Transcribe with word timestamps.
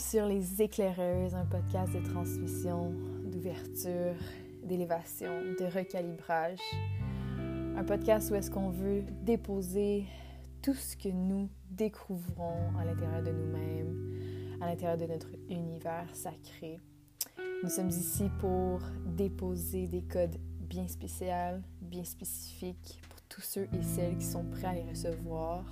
sur 0.00 0.24
Les 0.24 0.62
Éclaireuses, 0.62 1.34
un 1.34 1.44
podcast 1.44 1.92
de 1.92 2.00
transmission, 2.00 2.90
d'ouverture, 3.24 4.14
d'élévation, 4.64 5.30
de 5.58 5.64
recalibrage. 5.64 6.58
Un 7.76 7.84
podcast 7.84 8.30
où 8.30 8.34
est-ce 8.34 8.50
qu'on 8.50 8.70
veut 8.70 9.04
déposer 9.22 10.06
tout 10.62 10.74
ce 10.74 10.96
que 10.96 11.10
nous 11.10 11.50
découvrons 11.70 12.56
à 12.78 12.84
l'intérieur 12.84 13.22
de 13.22 13.30
nous-mêmes, 13.30 14.58
à 14.62 14.66
l'intérieur 14.66 14.96
de 14.96 15.06
notre 15.06 15.28
univers 15.50 16.08
sacré. 16.14 16.80
Nous 17.62 17.68
sommes 17.68 17.90
ici 17.90 18.30
pour 18.38 18.80
déposer 19.04 19.86
des 19.86 20.02
codes 20.02 20.36
bien 20.60 20.88
spéciaux, 20.88 21.60
bien 21.82 22.04
spécifiques 22.04 23.00
pour 23.10 23.20
tous 23.28 23.42
ceux 23.42 23.68
et 23.78 23.82
celles 23.82 24.16
qui 24.16 24.26
sont 24.26 24.44
prêts 24.44 24.68
à 24.68 24.74
les 24.74 24.88
recevoir 24.88 25.64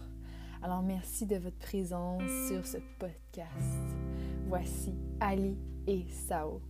alors 0.63 0.83
merci 0.83 1.25
de 1.25 1.37
votre 1.37 1.59
présence 1.59 2.23
sur 2.49 2.67
ce 2.67 2.79
podcast. 2.99 4.08
Voici 4.49 4.95
Ali 5.21 5.59
et 5.87 6.07
Sao. 6.09 6.63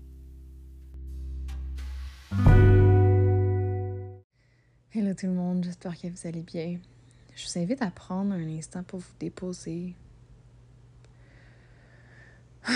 Hello 4.92 5.14
tout 5.14 5.26
le 5.26 5.32
monde, 5.32 5.62
j'espère 5.62 5.96
que 5.96 6.08
vous 6.08 6.26
allez 6.26 6.42
bien. 6.42 6.80
Je 7.36 7.46
vous 7.46 7.56
invite 7.56 7.80
à 7.80 7.92
prendre 7.92 8.34
un 8.34 8.48
instant 8.48 8.82
pour 8.82 8.98
vous 8.98 9.14
déposer, 9.20 9.94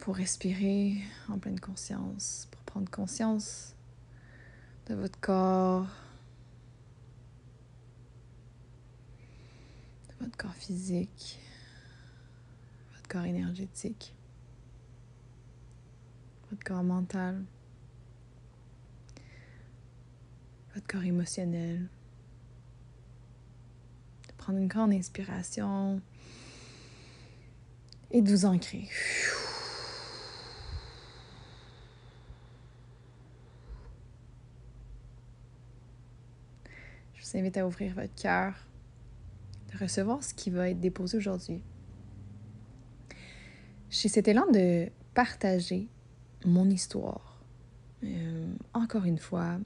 pour 0.00 0.16
respirer 0.16 0.96
en 1.28 1.38
pleine 1.38 1.60
conscience, 1.60 2.48
pour 2.50 2.62
prendre 2.62 2.90
conscience 2.90 3.76
de 4.86 4.96
votre 4.96 5.20
corps, 5.20 5.86
votre 10.20 10.36
corps 10.36 10.54
physique, 10.54 11.38
votre 12.96 13.08
corps 13.08 13.26
énergétique, 13.26 14.12
votre 16.50 16.64
corps 16.64 16.82
mental, 16.82 17.44
votre 20.74 20.86
corps 20.86 21.04
émotionnel. 21.04 21.88
De 24.28 24.32
prendre 24.36 24.58
une 24.58 24.68
grande 24.68 24.92
inspiration 24.92 26.00
et 28.10 28.22
de 28.22 28.30
vous 28.30 28.44
ancrer. 28.46 28.88
Je 37.14 37.22
vous 37.22 37.38
invite 37.38 37.56
à 37.58 37.66
ouvrir 37.66 37.94
votre 37.94 38.14
cœur 38.14 38.54
de 39.72 39.78
recevoir 39.78 40.24
ce 40.24 40.34
qui 40.34 40.50
va 40.50 40.70
être 40.70 40.80
déposé 40.80 41.16
aujourd'hui. 41.16 41.62
J'ai 43.90 44.08
cet 44.08 44.26
élan 44.26 44.50
de 44.50 44.90
partager 45.14 45.88
mon 46.44 46.68
histoire. 46.68 47.42
Euh, 48.02 48.52
encore 48.72 49.04
une 49.04 49.18
fois, 49.18 49.58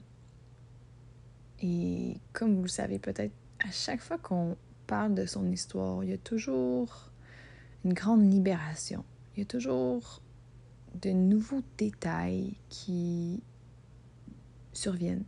et 1.61 2.19
comme 2.33 2.55
vous 2.55 2.63
le 2.63 2.67
savez 2.67 2.99
peut-être, 2.99 3.33
à 3.65 3.71
chaque 3.71 4.01
fois 4.01 4.17
qu'on 4.17 4.57
parle 4.87 5.15
de 5.15 5.25
son 5.25 5.49
histoire, 5.51 6.03
il 6.03 6.09
y 6.09 6.13
a 6.13 6.17
toujours 6.17 7.11
une 7.83 7.93
grande 7.93 8.29
libération. 8.31 9.03
Il 9.35 9.39
y 9.39 9.43
a 9.43 9.45
toujours 9.45 10.21
de 11.01 11.11
nouveaux 11.11 11.61
détails 11.77 12.55
qui 12.69 13.41
surviennent, 14.73 15.25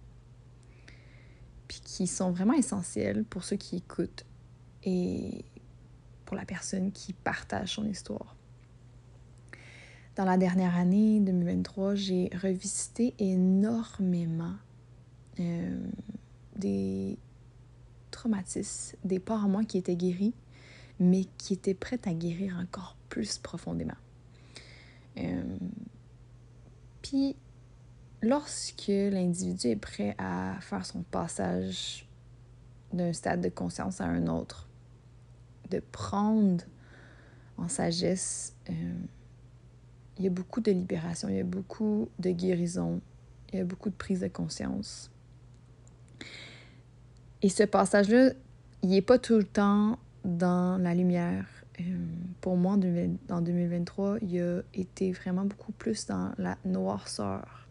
puis 1.68 1.82
qui 1.82 2.08
sont 2.08 2.32
vraiment 2.32 2.54
essentiels 2.54 3.24
pour 3.26 3.44
ceux 3.44 3.58
qui 3.58 3.78
écoutent 3.78 4.26
et 4.84 5.46
pour 6.26 6.36
la 6.36 6.46
personne 6.46 6.92
qui 6.92 7.14
partage 7.14 7.74
son 7.76 7.86
histoire. 7.86 8.37
Dans 10.18 10.26
la 10.26 10.38
dernière 10.38 10.76
année 10.76 11.20
2023, 11.20 11.94
j'ai 11.94 12.32
revisité 12.42 13.14
énormément 13.20 14.56
euh, 15.40 15.80
des 16.56 17.20
traumatismes, 18.10 18.98
des 19.04 19.20
parts 19.20 19.46
en 19.46 19.48
moi 19.48 19.64
qui 19.64 19.78
étaient 19.78 19.96
guéris, 19.96 20.34
mais 21.00 21.26
qui 21.38 21.54
étaient 21.54 21.76
prêtes 21.76 22.08
à 22.08 22.14
guérir 22.14 22.58
encore 22.60 22.98
plus 23.10 23.38
profondément. 23.38 23.94
Euh, 25.20 25.44
puis, 27.04 27.36
lorsque 28.24 28.88
l'individu 28.88 29.68
est 29.68 29.76
prêt 29.76 30.16
à 30.18 30.58
faire 30.62 30.84
son 30.84 31.04
passage 31.04 32.10
d'un 32.92 33.14
stade 33.14 33.42
de 33.42 33.50
conscience 33.50 34.02
à 34.02 34.06
un 34.06 34.26
autre, 34.26 34.68
de 35.70 35.80
prendre 35.80 36.64
en 37.58 37.68
sagesse, 37.68 38.56
euh, 38.72 38.74
il 40.18 40.26
y 40.26 40.28
a 40.28 40.32
beaucoup 40.32 40.62
de 40.62 40.72
libération, 40.72 41.30
il 41.30 41.36
y 41.36 41.40
a 41.40 41.44
beaucoup 41.44 42.10
de 42.20 42.32
guérison, 42.32 43.02
il 43.52 43.60
y 43.60 43.62
a 43.62 43.66
beaucoup 43.66 43.90
de 43.90 43.96
prise 43.96 44.22
de 44.22 44.28
conscience. 44.28 45.12
Et 47.42 47.50
ce 47.50 47.64
passage-là, 47.64 48.32
il 48.84 48.90
n'est 48.90 49.02
pas 49.02 49.20
tout 49.20 49.38
le 49.38 49.44
temps 49.44 50.00
dans 50.26 50.82
la 50.82 50.96
lumière. 50.96 51.46
Euh, 51.80 51.84
pour 52.42 52.58
moi, 52.58 52.74
en 53.30 53.42
2023, 53.42 54.18
il 54.22 54.42
a 54.42 54.62
été 54.74 55.12
vraiment 55.12 55.46
beaucoup 55.46 55.72
plus 55.72 56.08
dans 56.08 56.32
la 56.38 56.58
noirceur 56.66 57.68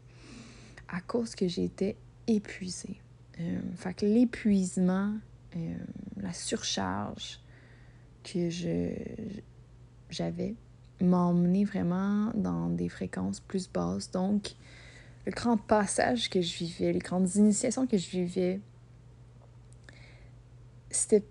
à 0.89 1.01
cause 1.01 1.35
que 1.35 1.49
j'étais 1.49 1.97
épuisée. 2.29 3.01
Euh, 3.41 3.59
fait 3.75 3.95
que 3.95 4.07
l'épuisement, 4.07 5.15
la 6.17 6.33
surcharge, 6.33 7.41
que 8.23 8.51
j'avais 10.11 10.55
m'a 11.01 11.19
emmené 11.19 11.65
vraiment 11.65 12.31
dans 12.35 12.69
des 12.69 12.89
fréquences 12.89 13.41
plus 13.41 13.71
basses. 13.71 14.11
Donc, 14.11 14.55
le 15.27 15.33
grand 15.33 15.57
passage 15.57 16.31
que 16.31 16.41
je 16.41 16.57
vivais, 16.57 16.93
les 16.93 16.99
grandes 17.01 17.35
initiations 17.35 17.87
que 17.87 17.99
je 17.99 18.09
vivais, 18.11 18.61
c'était, 20.91 21.25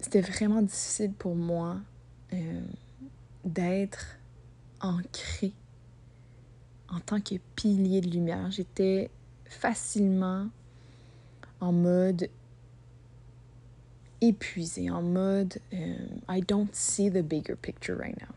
c'était 0.00 0.20
vraiment 0.20 0.62
difficile 0.62 1.12
pour 1.12 1.34
moi 1.34 1.80
euh, 2.32 2.60
d'être 3.44 4.18
ancrée 4.80 5.54
en 6.88 7.00
tant 7.00 7.20
que 7.20 7.36
pilier 7.56 8.00
de 8.00 8.10
lumière. 8.10 8.50
J'étais 8.50 9.10
facilement 9.46 10.48
en 11.60 11.72
mode 11.72 12.28
épuisé, 14.20 14.90
en 14.90 15.02
mode 15.02 15.58
euh, 15.72 16.06
I 16.28 16.40
don't 16.40 16.74
see 16.74 17.10
the 17.10 17.22
bigger 17.22 17.56
picture 17.56 17.96
right 17.96 18.18
now. 18.20 18.34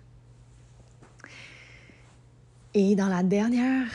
Et 2.73 2.95
dans 2.95 3.07
la 3.07 3.23
dernière, 3.23 3.87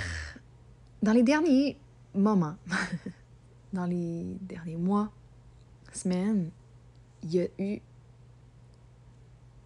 dans 1.03 1.13
les 1.13 1.23
derniers 1.23 1.77
moments, 2.15 2.57
dans 3.73 3.87
les 3.87 4.25
derniers 4.41 4.77
mois, 4.77 5.11
semaines, 5.93 6.51
il 7.23 7.35
y 7.35 7.41
a 7.41 7.47
eu 7.59 7.81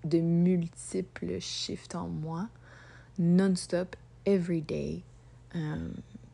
de 0.04 0.18
multiples 0.18 1.40
shifts 1.40 1.94
en 1.94 2.08
moi, 2.08 2.48
non-stop, 3.18 3.96
every 4.24 4.60
day. 4.60 5.02
Euh, 5.54 5.88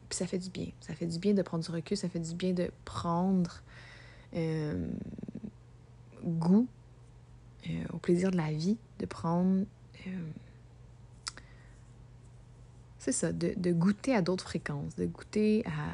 puis 0.08 0.18
ça 0.18 0.26
fait 0.26 0.38
du 0.38 0.50
bien. 0.50 0.68
Ça 0.80 0.94
fait 0.94 1.06
du 1.06 1.18
bien 1.18 1.34
de 1.34 1.42
prendre 1.42 1.64
du 1.64 1.70
recul, 1.70 1.96
ça 1.96 2.08
fait 2.08 2.20
du 2.20 2.34
bien 2.34 2.52
de 2.52 2.70
prendre 2.84 3.62
euh, 4.34 4.88
goût 6.24 6.66
euh, 7.68 7.84
au 7.92 7.98
plaisir 7.98 8.30
de 8.30 8.36
la 8.36 8.52
vie, 8.52 8.76
de 8.98 9.06
prendre... 9.06 9.64
C'est 13.02 13.10
ça, 13.10 13.32
de, 13.32 13.52
de, 13.56 13.72
goûter 13.72 14.14
à 14.14 14.22
d'autres 14.22 14.44
fréquences, 14.44 14.94
de 14.94 15.06
goûter 15.06 15.66
à 15.66 15.88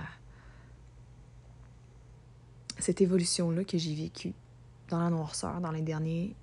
cette 2.79 3.01
évolution-là 3.01 3.65
que 3.65 3.79
j'ai 3.79 3.95
vécue 3.95 4.35
dans 4.91 5.01
la 5.01 5.09
noirceur, 5.09 5.59
dans 5.63 5.71
les 5.71 5.81
derniers... 5.81 6.35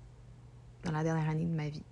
dans 0.82 0.90
la 0.90 1.04
dernière 1.04 1.30
année 1.30 1.44
de 1.44 1.54
ma 1.54 1.68
vie. 1.68 1.84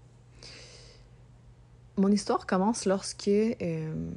Mon 1.98 2.08
histoire 2.08 2.48
commence 2.48 2.84
lorsque 2.84 3.28
euh, 3.28 4.10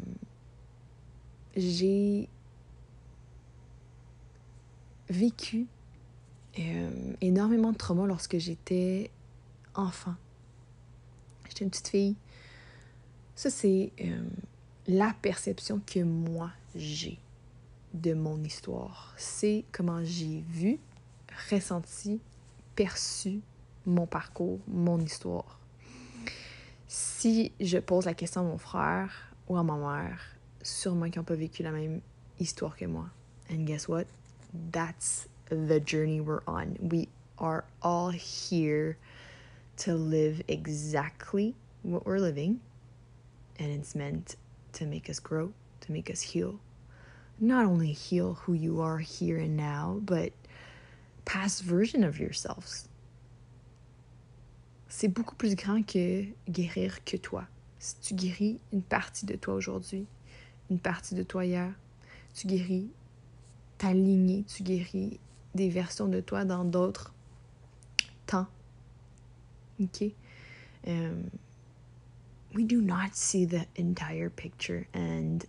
j'ai 1.55 2.27
vécu 5.07 5.67
euh, 6.57 7.13
énormément 7.21 7.73
de 7.73 7.77
trauma 7.77 8.07
lorsque 8.07 8.39
j'étais 8.39 9.11
enfant. 9.75 10.15
J'étais 11.47 11.63
une 11.63 11.69
petite 11.69 11.89
fille. 11.89 12.15
Ça, 13.37 13.51
c'est 13.51 13.91
euh, 14.01 14.23
la 14.87 15.13
perception 15.21 15.79
que 15.85 15.99
moi 15.99 16.49
j'ai 16.75 17.19
de 17.93 18.15
mon 18.15 18.43
histoire. 18.43 19.13
C'est 19.15 19.63
comment 19.71 20.03
j'ai 20.03 20.43
vu, 20.49 20.79
ressenti, 21.51 22.19
perçu 22.75 23.41
mon 23.85 24.07
parcours, 24.07 24.59
mon 24.67 24.99
histoire. 24.99 25.59
Si 26.87 27.51
je 27.59 27.77
pose 27.77 28.05
la 28.05 28.15
question 28.15 28.41
à 28.41 28.43
mon 28.43 28.57
frère 28.57 29.31
ou 29.47 29.55
à 29.55 29.61
ma 29.61 29.75
mère, 29.75 30.19
sûrement 30.63 31.07
qu'ils 31.11 31.19
n'ont 31.19 31.25
pas 31.25 31.35
vécu 31.35 31.61
la 31.61 31.71
même 31.71 32.01
histoire 32.39 32.75
que 32.75 32.85
moi. 32.85 33.05
And 33.51 33.65
guess 33.65 33.87
what? 33.87 34.05
That's 34.71 35.29
the 35.51 35.79
journey 35.85 36.21
we're 36.21 36.41
on. 36.47 36.75
We 36.81 37.07
are 37.37 37.65
all 37.83 38.09
here 38.09 38.97
to 39.85 39.93
live 39.93 40.41
exactly 40.47 41.53
what 41.83 42.03
we're 42.07 42.19
living, 42.19 42.61
and 43.59 43.71
it's 43.71 43.95
meant 43.95 44.35
to 44.73 44.85
make 44.85 45.09
us 45.09 45.19
grow, 45.19 45.51
to 45.81 45.91
make 45.91 46.09
us 46.09 46.21
heal. 46.21 46.59
Not 47.39 47.65
only 47.65 47.91
heal 47.91 48.33
who 48.33 48.53
you 48.53 48.81
are 48.81 48.99
here 48.99 49.37
and 49.37 49.55
now, 49.55 49.99
but 50.03 50.33
past 51.25 51.63
version 51.63 52.03
of 52.03 52.19
yourselves. 52.19 52.89
C'est 54.89 55.09
beaucoup 55.09 55.35
plus 55.35 55.55
grand 55.55 55.83
que 55.85 56.25
guérir 56.49 57.03
que 57.03 57.17
toi. 57.17 57.47
Si 57.79 57.95
tu 58.01 58.15
guéris 58.15 58.59
une 58.71 58.81
partie 58.81 59.25
de 59.25 59.35
toi 59.35 59.53
aujourd'hui, 59.53 60.07
une 60.69 60.79
partie 60.79 61.13
de 61.13 61.23
toi 61.23 61.45
hier, 61.45 61.73
tu 62.33 62.47
guéris 62.47 62.89
ta 63.77 63.93
lignée, 63.93 64.43
tu 64.47 64.63
guéris 64.63 65.19
des 65.53 65.69
versions 65.69 66.07
de 66.07 66.19
toi 66.21 66.45
dans 66.45 66.63
d'autres 66.63 67.13
temps. 68.25 68.47
OK? 69.79 70.11
Um, 70.87 71.29
we 72.57 72.63
do 72.63 72.81
not 72.81 73.15
see 73.15 73.45
the 73.45 73.67
entire 73.75 74.31
picture 74.31 74.87
and 74.91 75.45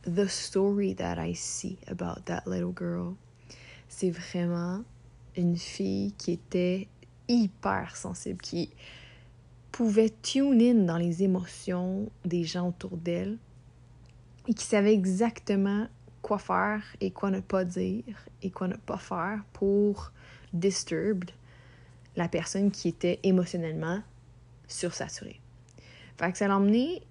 the 0.00 0.26
story 0.26 0.94
that 0.94 1.18
I 1.18 1.34
see 1.34 1.78
about 1.86 2.24
that 2.26 2.46
little 2.46 2.72
girl. 2.72 3.18
C'est 3.86 4.10
vraiment 4.10 4.82
une 5.36 5.58
fille 5.58 6.12
qui 6.16 6.32
était 6.32 6.88
hyper 7.28 7.94
sensible, 7.96 8.40
qui 8.40 8.70
pouvait 9.72 10.14
tune 10.22 10.62
in 10.62 10.86
dans 10.86 10.96
les 10.96 11.22
émotions 11.22 12.10
des 12.24 12.44
gens 12.44 12.68
autour 12.68 12.96
d'elle 12.96 13.36
et 14.48 14.54
qui 14.54 14.64
savait 14.64 14.94
exactement 14.94 15.86
quoi 16.22 16.38
faire 16.38 16.82
et 17.02 17.10
quoi 17.10 17.30
ne 17.30 17.40
pas 17.40 17.66
dire 17.66 18.26
et 18.40 18.50
quoi 18.50 18.68
ne 18.68 18.76
pas 18.76 18.96
faire 18.96 19.44
pour 19.52 20.12
disturb 20.54 21.24
la 22.16 22.28
personne 22.28 22.70
qui 22.70 22.88
était 22.88 23.20
émotionnellement 23.22 24.02
sursaturée. 24.66 25.41
Fait 26.18 26.32
que 26.32 26.38
ça 26.38 26.48
l'a 26.48 26.56
emmené 26.56 27.02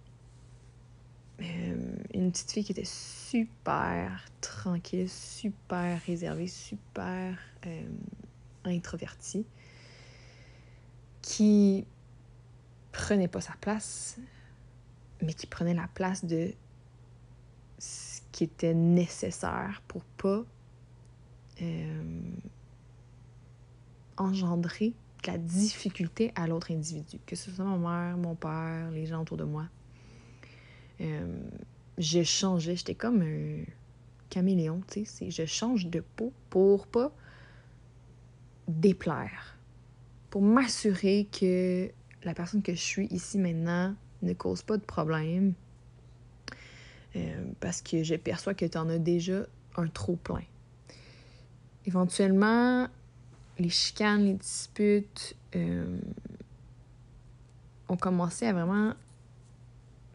euh, 1.41 1.95
une 2.13 2.31
petite 2.31 2.51
fille 2.51 2.63
qui 2.63 2.71
était 2.71 2.85
super 2.85 4.25
tranquille, 4.41 5.09
super 5.09 5.99
réservée, 6.05 6.47
super 6.47 7.37
euh, 7.65 7.83
introvertie, 8.63 9.45
qui 11.21 11.85
prenait 12.91 13.27
pas 13.27 13.41
sa 13.41 13.53
place, 13.53 14.19
mais 15.21 15.33
qui 15.33 15.47
prenait 15.47 15.73
la 15.73 15.87
place 15.93 16.25
de 16.25 16.53
ce 17.79 18.21
qui 18.31 18.43
était 18.43 18.73
nécessaire 18.73 19.81
pour 19.87 20.03
pas 20.03 20.43
euh, 21.61 22.21
engendrer 24.17 24.93
la 25.27 25.37
difficulté 25.37 26.31
à 26.35 26.47
l'autre 26.47 26.71
individu, 26.71 27.19
que 27.25 27.35
ce 27.35 27.51
soit 27.51 27.65
ma 27.65 27.77
mère, 27.77 28.17
mon 28.17 28.35
père, 28.35 28.89
les 28.91 29.05
gens 29.05 29.21
autour 29.21 29.37
de 29.37 29.43
moi. 29.43 29.67
Euh, 31.01 31.39
je 31.97 32.23
changeais, 32.23 32.75
j'étais 32.75 32.95
comme 32.95 33.21
un 33.21 33.63
caméléon, 34.29 34.81
tu 34.87 35.05
sais, 35.05 35.29
je 35.29 35.45
change 35.45 35.87
de 35.87 36.03
peau 36.15 36.31
pour 36.49 36.87
pas 36.87 37.11
déplaire, 38.67 39.57
pour 40.29 40.41
m'assurer 40.41 41.27
que 41.31 41.89
la 42.23 42.33
personne 42.33 42.61
que 42.61 42.73
je 42.73 42.81
suis 42.81 43.07
ici 43.07 43.37
maintenant 43.37 43.95
ne 44.21 44.33
cause 44.33 44.61
pas 44.61 44.77
de 44.77 44.83
problème, 44.83 45.53
euh, 47.15 47.51
parce 47.59 47.81
que 47.81 48.03
je 48.03 48.15
perçois 48.15 48.53
que 48.53 48.65
tu 48.65 48.77
en 48.77 48.87
as 48.89 48.99
déjà 48.99 49.45
un 49.75 49.87
trop 49.87 50.15
plein. 50.15 50.43
Éventuellement, 51.85 52.87
les 53.61 53.69
chicanes, 53.69 54.25
les 54.25 54.33
disputes 54.33 55.35
euh, 55.55 55.99
ont 57.89 57.97
commencé 57.97 58.45
à 58.47 58.53
vraiment 58.53 58.93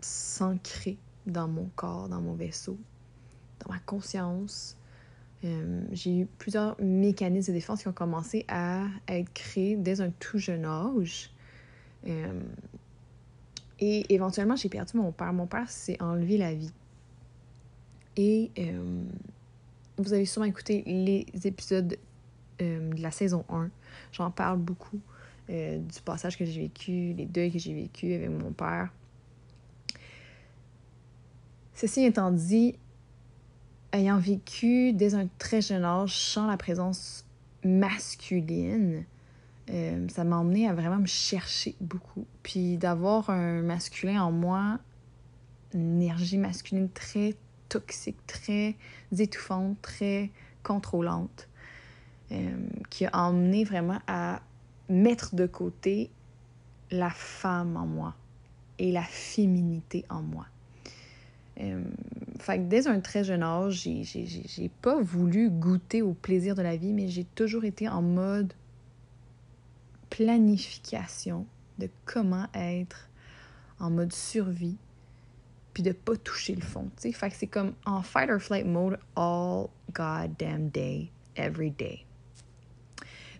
s'ancrer 0.01 0.99
dans 1.27 1.49
mon 1.49 1.69
corps, 1.77 2.09
dans 2.09 2.21
mon 2.21 2.35
vaisseau, 2.35 2.79
dans 3.61 3.73
ma 3.73 3.79
conscience. 3.81 4.77
Euh, 5.45 5.83
j'ai 5.93 6.21
eu 6.21 6.27
plusieurs 6.39 6.81
mécanismes 6.81 7.53
de 7.53 7.59
défense 7.59 7.83
qui 7.83 7.89
ont 7.89 7.93
commencé 7.93 8.45
à 8.49 8.85
être 9.09 9.33
créés 9.33 9.77
dès 9.77 10.01
un 10.01 10.11
tout 10.11 10.39
jeune 10.39 10.65
âge. 10.65 11.31
Euh, 12.07 12.41
et 13.79 14.13
éventuellement, 14.15 14.57
j'ai 14.57 14.69
perdu 14.69 14.97
mon 14.97 15.13
père. 15.13 15.33
Mon 15.33 15.47
père 15.47 15.69
s'est 15.69 16.01
enlevé 16.01 16.39
la 16.39 16.55
vie. 16.55 16.73
Et 18.17 18.51
vous 19.99 20.15
avez 20.15 20.25
sûrement 20.25 20.47
écouté 20.47 20.83
les 20.87 21.27
épisodes 21.47 21.99
euh, 22.63 22.93
de 22.93 23.03
la 23.03 23.11
saison 23.11 23.45
1. 23.49 23.71
J'en 24.13 24.31
parle 24.31 24.59
beaucoup 24.59 25.01
euh, 25.51 25.79
du 25.79 26.01
passage 26.01 26.37
que 26.37 26.45
j'ai 26.45 26.63
vécu, 26.63 27.13
les 27.13 27.27
deuils 27.27 27.53
que 27.53 27.59
j'ai 27.59 27.75
vécu 27.75 28.13
avec 28.15 28.31
mon 28.31 28.53
père. 28.53 28.93
Ceci 31.75 32.05
étant 32.05 32.31
dit, 32.31 32.75
ayant 33.93 34.19
vécu 34.19 34.93
dès 34.93 35.15
un 35.15 35.29
très 35.39 35.61
jeune 35.61 35.85
âge 35.85 36.17
sans 36.17 36.47
la 36.47 36.57
présence 36.57 37.25
masculine, 37.65 39.05
euh, 39.71 40.09
ça 40.09 40.25
m'a 40.25 40.37
emmené 40.37 40.69
à 40.69 40.75
vraiment 40.75 40.99
me 40.99 41.07
chercher 41.07 41.75
beaucoup. 41.81 42.27
Puis 42.43 42.77
d'avoir 42.77 43.31
un 43.31 43.63
masculin 43.63 44.23
en 44.23 44.33
moi, 44.33 44.79
une 45.75 46.03
énergie 46.03 46.39
masculine 46.39 46.89
très 46.89 47.35
toxique, 47.69 48.19
très 48.27 48.77
étouffante, 49.17 49.81
très 49.83 50.31
contrôlante. 50.63 51.49
Euh, 52.33 52.57
qui 52.91 53.07
a 53.07 53.11
emmené 53.15 53.63
vraiment 53.63 54.01
à 54.09 54.41
mettre 54.89 55.37
de 55.37 55.47
côté 55.47 56.11
la 56.91 57.11
femme 57.11 57.77
en 57.77 57.87
moi 57.87 58.17
et 58.81 58.91
la 58.91 59.05
féminité 59.05 60.05
en 60.09 60.23
moi. 60.23 60.47
Euh, 61.61 61.85
fait 62.41 62.59
que 62.59 62.65
dès 62.65 62.89
un 62.89 62.99
très 62.99 63.23
jeune 63.23 63.45
âge, 63.45 63.89
j'ai 64.03 64.71
pas 64.83 65.01
voulu 65.01 65.51
goûter 65.51 66.03
au 66.03 66.15
plaisir 66.15 66.57
de 66.57 66.63
la 66.63 66.77
vie, 66.77 66.93
mais 66.93 67.07
j'ai 67.07 67.23
toujours 67.23 67.65
été 67.65 67.89
en 67.89 68.03
mode 68.03 68.53
planification 70.11 71.47
de 71.79 71.89
comment 72.07 72.49
être 72.55 73.09
en 73.79 73.91
mode 73.91 74.13
survie, 74.13 74.79
puis 75.75 75.85
de 75.85 75.93
pas 75.93 76.17
toucher 76.17 76.57
le 76.57 76.63
fond. 76.63 76.91
Fait 76.97 77.31
que 77.31 77.37
c'est 77.37 77.47
comme 77.47 77.75
en 77.85 78.03
fight 78.03 78.31
or 78.31 78.41
flight 78.41 78.67
mode 78.67 78.99
all 79.15 79.69
goddamn 79.93 80.71
day, 80.71 81.11
every 81.37 81.71
day. 81.71 82.06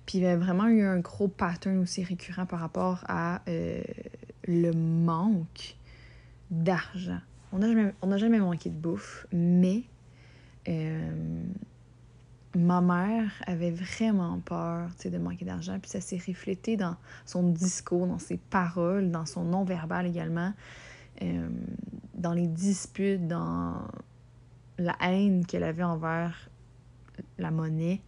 Puis 0.07 0.19
il 0.19 0.25
y 0.25 0.27
a 0.27 0.37
vraiment 0.37 0.69
eu 0.69 0.83
un 0.83 0.99
gros 0.99 1.29
pattern 1.29 1.79
aussi 1.79 2.05
récurrent 2.05 2.47
par 2.47 2.61
rapport 2.61 3.05
à 3.09 3.43
euh, 3.49 3.83
le 4.47 4.71
manque 4.73 5.77
d'argent. 6.51 7.19
On 7.53 7.59
n'a 7.59 7.69
jamais, 7.69 8.19
jamais 8.19 8.39
manqué 8.39 8.71
de 8.71 8.77
bouffe, 8.77 9.27
mais 9.33 9.83
euh, 10.69 11.45
ma 12.55 12.81
mère 12.81 13.33
avait 13.47 13.71
vraiment 13.71 14.39
peur 14.41 14.91
de 15.05 15.19
manquer 15.19 15.45
d'argent. 15.45 15.79
Puis 15.81 15.91
ça 15.91 16.01
s'est 16.01 16.21
reflété 16.27 16.77
dans 16.77 16.97
son 17.25 17.51
discours, 17.51 18.07
dans 18.07 18.19
ses 18.19 18.37
paroles, 18.37 19.11
dans 19.11 19.27
son 19.27 19.45
non-verbal 19.45 20.07
également, 20.07 20.53
euh, 21.23 21.49
dans 22.15 22.33
les 22.33 22.47
disputes, 22.47 23.27
dans 23.27 23.89
la 24.79 24.97
haine 25.01 25.45
qu'elle 25.47 25.65
avait 25.65 25.83
envers 25.83 26.49
la 27.39 27.51
monnaie, 27.51 28.01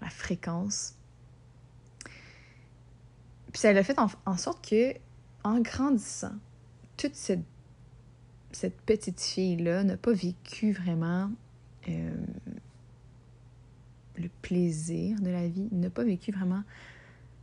la 0.00 0.08
fréquence. 0.08 0.94
Puis 3.54 3.60
ça 3.60 3.72
l'a 3.72 3.84
fait 3.84 3.96
en, 4.00 4.36
sorte 4.36 4.68
que, 4.68 4.94
en 5.44 5.60
grandissant, 5.60 6.34
toute 6.96 7.14
cette, 7.14 7.44
cette 8.50 8.76
petite 8.80 9.20
fille-là 9.20 9.84
n'a 9.84 9.96
pas 9.96 10.12
vécu 10.12 10.72
vraiment 10.72 11.30
euh, 11.88 12.10
le 14.16 14.28
plaisir 14.42 15.20
de 15.20 15.30
la 15.30 15.46
vie, 15.46 15.68
n'a 15.70 15.88
pas 15.88 16.02
vécu 16.02 16.32
vraiment 16.32 16.64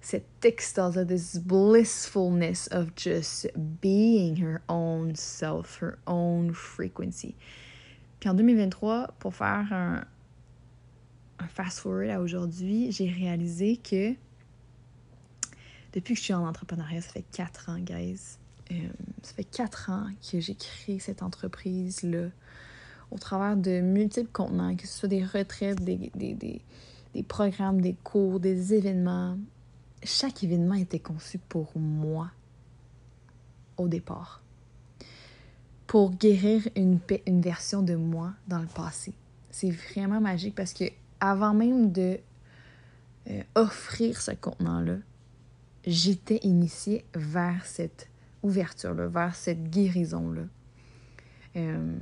cette 0.01 0.43
extase, 0.43 1.01
this 1.07 1.37
blissfulness 1.37 2.67
of 2.73 2.91
just 2.97 3.49
being 3.81 4.35
her 4.35 4.59
own 4.67 5.15
self, 5.15 5.81
her 5.81 5.97
own 6.07 6.53
frequency. 6.53 7.35
Puis 8.19 8.29
en 8.29 8.33
2023, 8.33 9.15
pour 9.17 9.33
faire 9.33 9.65
un, 9.71 10.03
un 11.39 11.47
fast-forward 11.47 12.09
à 12.09 12.19
aujourd'hui, 12.19 12.91
j'ai 12.91 13.09
réalisé 13.09 13.77
que 13.77 14.13
depuis 15.93 16.13
que 16.13 16.19
je 16.19 16.25
suis 16.25 16.33
en 16.33 16.47
entrepreneuriat, 16.47 17.01
ça 17.01 17.09
fait 17.09 17.25
quatre 17.31 17.69
ans, 17.69 17.79
guys. 17.79 18.37
Euh, 18.71 18.75
ça 19.23 19.33
fait 19.33 19.43
quatre 19.43 19.89
ans 19.89 20.07
que 20.31 20.39
j'ai 20.39 20.55
créé 20.55 20.99
cette 20.99 21.23
entreprise-là 21.23 22.29
au 23.11 23.17
travers 23.17 23.57
de 23.57 23.81
multiples 23.81 24.31
contenants, 24.31 24.75
que 24.75 24.87
ce 24.87 24.99
soit 24.99 25.09
des 25.09 25.25
retraites, 25.25 25.83
des, 25.83 26.11
des, 26.15 26.61
des, 27.13 27.23
programmes, 27.23 27.81
des 27.81 27.95
cours, 28.03 28.39
des 28.39 28.73
événements. 28.73 29.37
Chaque 30.03 30.43
événement 30.43 30.75
était 30.75 30.99
conçu 30.99 31.37
pour 31.37 31.71
moi 31.75 32.31
au 33.77 33.89
départ. 33.89 34.41
Pour 35.87 36.11
guérir 36.11 36.65
une, 36.77 36.99
une 37.27 37.41
version 37.41 37.81
de 37.81 37.95
moi 37.95 38.31
dans 38.47 38.59
le 38.59 38.67
passé. 38.67 39.13
C'est 39.49 39.71
vraiment 39.71 40.21
magique 40.21 40.55
parce 40.55 40.71
que 40.71 40.85
avant 41.19 41.53
même 41.53 41.91
de 41.91 42.17
euh, 43.29 43.43
offrir 43.55 44.21
ce 44.21 44.31
contenant-là, 44.31 44.95
j'étais 45.85 46.39
initiée 46.43 47.05
vers 47.13 47.65
cette 47.65 48.09
ouverture-là, 48.43 49.07
vers 49.07 49.35
cette 49.35 49.69
guérison-là. 49.69 50.43
Euh, 51.55 51.97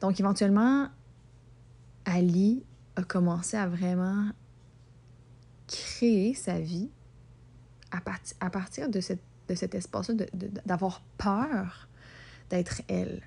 donc, 0.00 0.20
éventuellement, 0.20 0.88
Ali 2.04 2.64
a 2.96 3.02
commencé 3.02 3.56
à 3.56 3.66
vraiment 3.66 4.30
créer 5.66 6.34
sa 6.34 6.60
vie 6.60 6.88
à, 7.90 8.00
à 8.40 8.50
partir 8.50 8.88
de, 8.88 9.00
cette, 9.00 9.22
de 9.48 9.54
cet 9.54 9.74
espace-là, 9.74 10.14
d'avoir 10.64 11.02
peur 11.18 11.88
d'être 12.50 12.82
elle. 12.88 13.22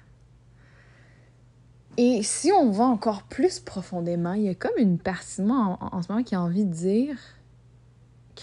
Et 1.98 2.24
si 2.24 2.52
on 2.52 2.72
va 2.72 2.86
encore 2.86 3.24
plus 3.24 3.60
profondément, 3.60 4.34
il 4.34 4.44
y 4.44 4.50
a 4.50 4.56
comme 4.56 4.78
une 4.78 4.98
partie 4.98 5.42
de 5.42 5.48
moi 5.48 5.78
en, 5.82 6.02
ce 6.02 6.12
moment 6.12 6.24
qui 6.24 6.36
a 6.36 6.42
envie 6.42 6.66
de 6.66 6.74
dire 6.74 7.18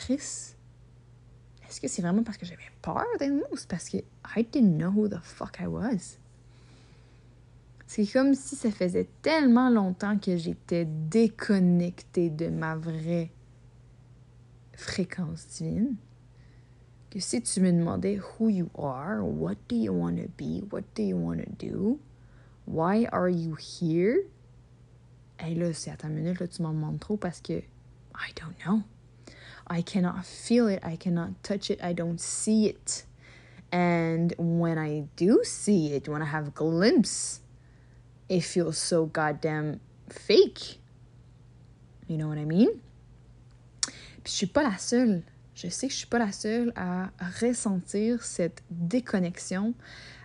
Chris, 0.00 0.54
est-ce 1.68 1.80
que 1.80 1.88
c'est 1.88 2.02
vraiment 2.02 2.22
parce 2.22 2.38
que 2.38 2.46
j'avais 2.46 2.70
peur 2.80 3.04
d'être 3.18 3.32
moi 3.32 3.46
parce 3.68 3.88
que 3.88 3.98
I 3.98 4.44
didn't 4.44 4.78
know 4.78 4.90
who 4.90 5.08
the 5.08 5.20
fuck 5.22 5.58
I 5.60 5.66
was? 5.66 6.18
C'est 7.86 8.06
comme 8.06 8.34
si 8.34 8.54
ça 8.54 8.70
faisait 8.70 9.08
tellement 9.22 9.70
longtemps 9.70 10.18
que 10.18 10.36
j'étais 10.36 10.84
déconnectée 10.84 12.30
de 12.30 12.48
ma 12.48 12.76
vraie 12.76 13.30
fréquence 14.74 15.46
divine 15.48 15.96
que 17.10 17.20
si 17.20 17.42
tu 17.42 17.60
me 17.60 17.72
demandais 17.72 18.18
who 18.18 18.48
you 18.50 18.68
are, 18.76 19.24
what 19.24 19.56
do 19.68 19.76
you 19.76 19.92
want 19.92 20.16
to 20.16 20.28
be, 20.36 20.62
what 20.70 20.82
do 20.94 21.02
you 21.02 21.16
want 21.16 21.38
to 21.38 21.50
do, 21.58 21.98
why 22.66 23.06
are 23.12 23.30
you 23.30 23.56
here, 23.56 24.18
et 25.40 25.54
là, 25.54 25.72
c'est 25.72 25.90
à 25.90 25.96
ta 25.96 26.08
minute, 26.08 26.40
là, 26.40 26.48
tu 26.48 26.62
m'en 26.62 26.72
demandes 26.72 27.00
trop 27.00 27.16
parce 27.16 27.40
que 27.40 27.54
I 27.54 28.32
don't 28.36 28.54
know. 28.64 28.82
I 29.70 29.82
cannot 29.82 30.24
feel 30.24 30.68
it, 30.68 30.80
I 30.82 30.96
cannot 30.96 31.42
touch 31.42 31.70
it, 31.70 31.82
I 31.82 31.92
don't 31.92 32.20
see 32.20 32.66
it. 32.66 33.04
And 33.70 34.34
when 34.38 34.78
I 34.78 35.04
do 35.16 35.40
see 35.44 35.92
it, 35.92 36.08
when 36.08 36.22
I 36.22 36.26
have 36.26 36.48
a 36.48 36.50
glimpse, 36.50 37.40
it 38.28 38.40
feels 38.40 38.78
so 38.78 39.06
goddamn 39.06 39.80
fake. 40.08 40.78
You 42.06 42.16
know 42.16 42.28
what 42.28 42.38
I 42.38 42.44
mean? 42.44 42.80
Puis 44.24 44.32
je 44.32 44.36
suis 44.36 44.46
pas 44.46 44.62
la 44.62 44.78
seule. 44.78 45.22
Je 45.54 45.68
sais 45.68 45.88
que 45.88 45.92
je 45.92 45.98
suis 45.98 46.06
pas 46.06 46.18
la 46.18 46.32
seule 46.32 46.72
à 46.76 47.10
ressentir 47.40 48.22
cette 48.22 48.62
déconnexion 48.70 49.74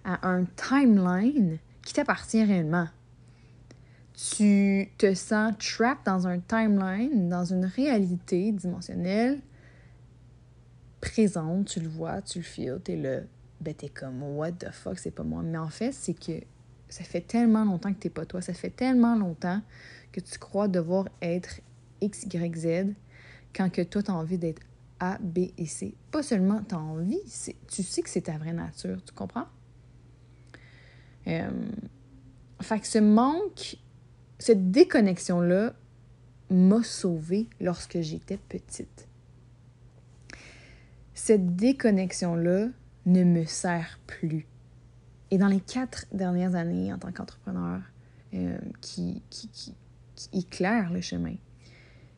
à 0.06 0.28
un 0.28 0.46
timeline 0.46 1.58
qui 1.84 1.94
t'appartient 1.94 2.44
réellement. 2.44 2.88
Tu 4.14 4.90
te 4.98 5.14
sens 5.14 5.54
trapped 5.58 6.06
dans 6.06 6.28
un 6.28 6.40
timeline, 6.40 7.30
dans 7.30 7.46
une 7.46 7.66
réalité 7.66 8.52
dimensionnelle 8.52 9.42
présente, 11.02 11.68
tu 11.68 11.80
le 11.80 11.90
vois, 11.90 12.22
tu 12.22 12.40
le 12.40 12.44
feels, 12.44 12.80
t'es 12.82 12.96
là, 12.96 13.22
ben 13.60 13.74
t'es 13.74 13.90
comme 13.90 14.24
what 14.24 14.54
the 14.54 14.72
fuck, 14.72 14.98
c'est 15.00 15.12
pas 15.12 15.24
moi. 15.24 15.42
Mais 15.44 15.58
en 15.58 15.70
fait, 15.70 15.92
c'est 15.92 16.14
que 16.14 16.44
ça 16.88 17.04
fait 17.04 17.22
tellement 17.22 17.66
longtemps 17.66 17.94
que 17.94 18.00
t'es 18.00 18.10
pas 18.10 18.26
toi, 18.26 18.42
ça 18.42 18.54
fait 18.54 18.70
tellement 18.70 19.16
longtemps 19.16 19.62
que 20.12 20.22
tu 20.22 20.38
crois 20.38 20.68
devoir 20.68 21.10
être 21.22 21.60
X, 22.02 22.26
Y, 22.32 22.56
Z 22.56 22.94
quand 23.56 23.70
que 23.70 23.82
toi 23.82 24.04
t'as 24.04 24.14
envie 24.14 24.38
d'être 24.38 24.62
A, 25.00 25.18
B 25.20 25.50
et 25.58 25.66
C. 25.66 25.96
Pas 26.12 26.24
seulement 26.24 26.62
t'as 26.66 26.78
envie, 26.78 27.20
tu 27.68 27.84
sais 27.84 28.02
que 28.02 28.10
c'est 28.10 28.22
ta 28.22 28.38
vraie 28.38 28.54
nature, 28.54 29.04
tu 29.04 29.14
comprends? 29.14 29.48
Euh, 31.28 31.50
fait 32.62 32.80
que 32.80 32.88
ce 32.88 33.00
manque, 33.00 33.78
cette 34.44 34.72
déconnexion-là 34.72 35.74
m'a 36.50 36.84
sauvée 36.84 37.48
lorsque 37.62 38.02
j'étais 38.02 38.36
petite. 38.36 39.08
Cette 41.14 41.56
déconnexion-là 41.56 42.68
ne 43.06 43.24
me 43.24 43.46
sert 43.46 44.02
plus. 44.06 44.46
Et 45.32 45.38
dans 45.38 45.48
les 45.48 45.62
quatre 45.62 46.08
dernières 46.12 46.56
années, 46.56 46.92
en 46.92 46.98
tant 46.98 47.14
qu'entrepreneur 47.14 47.80
euh, 48.34 48.58
qui, 48.82 49.24
qui, 49.30 49.78
éclaire 50.34 50.92
le 50.92 51.00
chemin, 51.00 51.36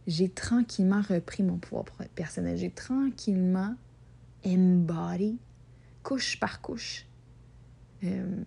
j'ai 0.07 0.29
tranquillement 0.29 1.03
repris 1.07 1.43
mon 1.43 1.57
pouvoir 1.57 1.85
personnel. 2.15 2.57
J'ai 2.57 2.71
tranquillement 2.71 3.75
embody, 4.43 5.37
couche 6.01 6.39
par 6.39 6.59
couche, 6.61 7.05
euh, 8.03 8.43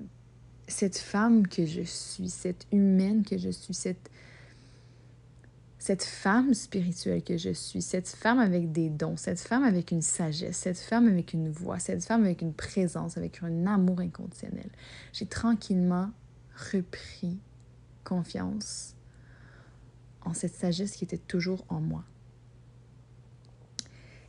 cette 0.69 0.99
femme 0.99 1.49
que 1.49 1.65
je 1.65 1.83
suis, 1.83 2.29
cette 2.29 2.67
humaine 2.71 3.25
que 3.25 3.39
je 3.39 3.49
suis, 3.49 3.75
cette, 3.75 4.11
cette 5.79 6.05
femme 6.05 6.53
spirituelle 6.53 7.23
que 7.23 7.39
je 7.39 7.51
suis, 7.51 7.81
cette 7.81 8.09
femme 8.09 8.39
avec 8.39 8.71
des 8.71 8.91
dons, 8.91 9.17
cette 9.17 9.41
femme 9.41 9.65
avec 9.65 9.91
une 9.91 10.03
sagesse, 10.03 10.59
cette 10.59 10.79
femme 10.79 11.09
avec 11.09 11.33
une 11.33 11.51
voix, 11.51 11.79
cette 11.79 12.05
femme 12.05 12.25
avec 12.25 12.43
une 12.43 12.53
présence, 12.53 13.17
avec 13.17 13.43
un 13.43 13.67
amour 13.67 14.01
inconditionnel. 14.01 14.69
J'ai 15.13 15.27
tranquillement 15.27 16.11
repris 16.73 17.39
confiance 18.05 18.95
en 20.23 20.35
cette 20.35 20.55
sagesse 20.55 20.97
qui 20.97 21.05
était 21.05 21.17
toujours 21.17 21.65
en 21.69 21.81
moi. 21.81 22.05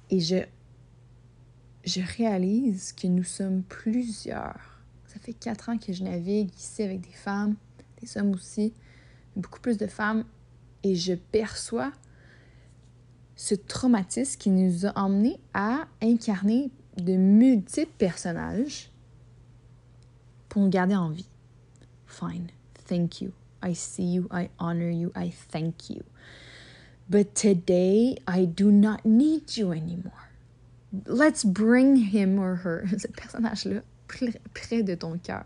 Et 0.09 0.21
je, 0.21 0.37
je 1.83 2.01
réalise 2.17 2.93
que 2.93 3.07
nous 3.07 3.23
sommes 3.23 3.63
plusieurs 3.63 4.68
ça 5.09 5.19
fait 5.19 5.33
quatre 5.33 5.69
ans 5.69 5.77
que 5.79 5.91
je 5.91 6.03
navigue 6.03 6.53
ici 6.55 6.83
avec 6.83 7.01
des 7.01 7.11
femmes, 7.13 7.55
des 7.99 8.17
hommes 8.17 8.31
aussi, 8.31 8.73
beaucoup 9.35 9.59
plus 9.59 9.77
de 9.77 9.87
femmes, 9.87 10.23
et 10.83 10.95
je 10.95 11.13
perçois 11.13 11.91
ce 13.35 13.55
traumatisme 13.55 14.37
qui 14.37 14.51
nous 14.51 14.85
a 14.85 14.97
emmenés 14.97 15.39
à 15.55 15.87
incarner 16.01 16.69
de 16.97 17.13
multiples 17.13 17.91
personnages 17.97 18.91
pour 20.47 20.61
nous 20.61 20.69
garder 20.69 20.95
en 20.95 21.09
vie. 21.09 21.29
Fine, 22.05 22.49
thank 22.87 23.19
you. 23.19 23.31
I 23.63 23.73
see 23.73 24.13
you, 24.13 24.27
I 24.31 24.49
honor 24.59 24.91
you, 24.91 25.11
I 25.15 25.33
thank 25.51 25.89
you. 25.89 26.03
But 27.09 27.33
today, 27.33 28.15
I 28.27 28.45
do 28.45 28.71
not 28.71 29.05
need 29.05 29.57
you 29.57 29.71
anymore. 29.71 30.29
Let's 31.07 31.43
bring 31.43 31.95
him 31.95 32.39
or 32.39 32.57
her, 32.63 32.85
ce 32.97 33.07
personnage-là, 33.07 33.81
près 34.53 34.83
de 34.83 34.95
ton 34.95 35.17
cœur. 35.17 35.45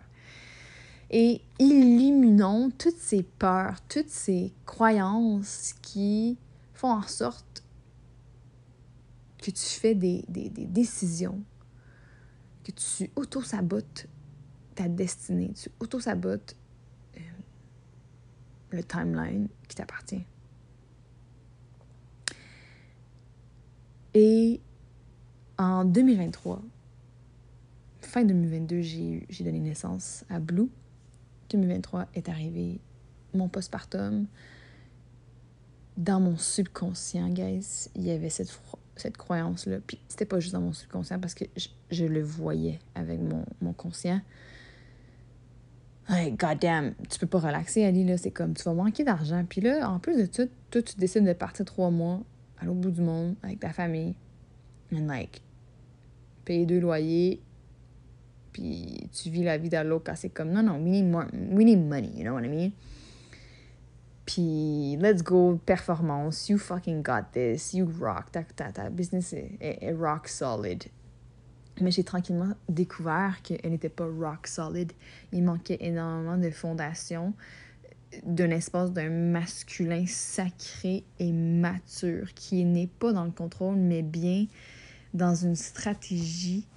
Et 1.10 1.41
illuminons 1.60 2.72
toutes 2.72 2.98
ces 2.98 3.24
peurs, 3.24 3.82
toutes 3.88 4.10
ces 4.10 4.51
croyances 4.65 5.75
qui 5.82 6.38
font 6.74 6.91
en 6.91 7.03
sorte 7.03 7.63
que 9.38 9.51
tu 9.51 9.65
fais 9.79 9.93
des, 9.93 10.25
des, 10.27 10.50
décisions, 10.50 11.41
que 12.63 12.72
tu 12.72 13.12
auto-sabotes 13.15 14.08
ta 14.74 14.88
destinée, 14.88 15.51
tu 15.53 15.70
auto-sabotes 15.79 16.55
euh, 17.17 17.20
le 18.72 18.84
timeline 18.84 19.50
qui 19.67 19.75
t'appartient. 19.75 20.25
Et 24.15 24.62
en 25.58 25.86
2023, 25.86 26.62
fin 28.13 28.25
2022, 28.25 28.82
j'ai 28.82 29.43
donné 29.43 29.60
naissance 29.60 30.24
à 30.29 30.39
Blue. 30.39 30.70
2023 31.50 32.05
est 32.13 32.29
arrivé 32.29 32.79
mon 33.34 33.48
postpartum. 33.48 34.27
Dans 35.98 36.20
mon 36.20 36.38
subconscient, 36.38 37.29
guys, 37.29 37.89
il 37.96 38.03
y 38.03 38.12
avait 38.12 38.29
cette, 38.29 38.55
cette 38.98 39.17
croyance-là. 39.17 39.77
Puis 39.88 40.00
c'était 40.08 40.25
pas 40.25 40.39
juste 40.39 40.53
dans 40.53 40.62
mon 40.62 40.74
subconscient 40.74 41.20
parce 41.20 41.34
que 41.34 41.46
je, 41.89 42.05
le 42.05 42.22
voyais 42.22 42.77
avec 42.93 43.20
mon, 43.20 43.46
mon 43.62 43.74
conscient. 43.74 44.22
Hey, 46.08 46.34
goddamn, 46.34 46.93
tu 47.10 47.17
peux 47.17 47.25
pas 47.25 47.39
relaxer, 47.39 47.84
Ali, 47.84 48.03
là. 48.03 48.17
C'est 48.17 48.32
comme, 48.32 48.53
tu 48.53 48.63
vas 48.63 48.75
manquer 48.75 49.03
d'argent. 49.03 49.43
Puis 49.50 49.62
là, 49.62 49.89
en 49.89 49.98
plus 49.98 50.17
de 50.17 50.27
tout, 50.27 50.50
toi, 50.70 50.84
tu 50.84 50.98
décides 50.98 51.25
de 51.25 51.34
partir 51.34 51.65
trois 51.65 51.89
mois 51.89 52.22
à 52.60 52.65
l'autre 52.65 52.79
bout 52.79 52.91
du 52.91 53.01
monde 53.01 53.36
avec 53.41 53.60
ta 53.60 53.74
famille. 53.74 54.13
And 54.93 55.08
like, 55.08 55.41
payer 56.46 56.67
deux 56.67 56.79
loyers, 56.79 57.41
puis 58.53 59.10
tu 59.12 59.29
vis 59.29 59.43
la 59.43 59.57
vie 59.57 59.69
l'autre 59.83 60.12
c'est 60.15 60.29
comme 60.29 60.51
non, 60.51 60.63
non, 60.63 60.75
we 60.75 60.91
need, 60.91 61.05
more, 61.05 61.25
we 61.33 61.65
need 61.65 61.79
money, 61.79 62.12
you 62.15 62.24
know 62.24 62.33
what 62.33 62.43
I 62.43 62.48
mean? 62.48 62.72
Puis 64.25 64.95
let's 65.01 65.22
go, 65.22 65.60
performance, 65.65 66.48
you 66.48 66.57
fucking 66.57 67.01
got 67.01 67.33
this, 67.33 67.74
you 67.74 67.91
rock, 68.00 68.31
ta, 68.31 68.43
ta, 68.43 68.72
ta 68.72 68.89
business 68.89 69.33
est, 69.33 69.91
rock 69.91 70.27
solid. 70.27 70.86
Mais 71.81 71.91
j'ai 71.91 72.03
tranquillement 72.03 72.53
découvert 72.69 73.41
qu'elle 73.41 73.72
n'était 73.72 73.89
pas 73.89 74.05
rock 74.05 74.48
solid. 74.48 74.93
Il 75.31 75.43
manquait 75.43 75.79
énormément 75.81 76.38
de 76.38 76.51
fondation 76.51 77.33
d'un 78.24 78.51
espace 78.51 78.91
d'un 78.91 79.10
masculin 79.10 80.05
sacré 80.07 81.03
et 81.19 81.31
mature 81.31 82.31
qui 82.36 82.63
n'est 82.63 82.88
pas 82.88 83.12
dans 83.12 83.25
le 83.25 83.31
contrôle, 83.31 83.75
mais 83.75 84.03
bien 84.03 84.45
dans 85.13 85.33
une 85.33 85.55
stratégie 85.55 86.67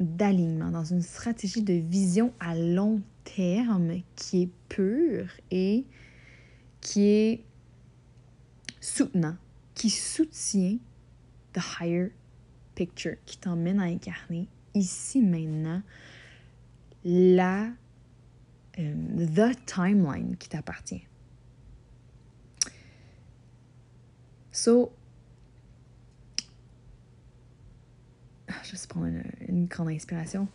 d'alignement, 0.00 0.70
dans 0.70 0.84
une 0.84 1.02
stratégie 1.02 1.62
de 1.62 1.74
vision 1.74 2.32
à 2.40 2.54
long 2.54 3.00
terme 3.24 4.00
qui 4.14 4.42
est 4.42 4.50
pure 4.68 5.28
et 5.50 5.84
qui 6.80 7.08
est 7.08 7.44
soutenant, 8.80 9.36
qui 9.74 9.90
soutient 9.90 10.78
the 11.52 11.60
higher 11.80 12.10
picture, 12.74 13.16
qui 13.24 13.38
t'emmène 13.38 13.80
à 13.80 13.84
incarner 13.84 14.48
ici 14.74 15.22
maintenant 15.22 15.82
la 17.04 17.68
euh, 18.78 18.94
the 19.16 19.56
timeline 19.64 20.36
qui 20.36 20.48
t'appartient. 20.48 21.06
So, 24.52 24.92
je 28.48 28.72
vais 28.72 28.86
prendre 28.88 29.22
grande 29.66 29.88
inspiration. 29.88 30.48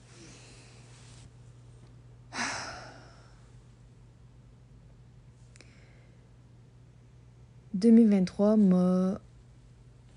2023 7.73 8.57
m'a 8.57 9.21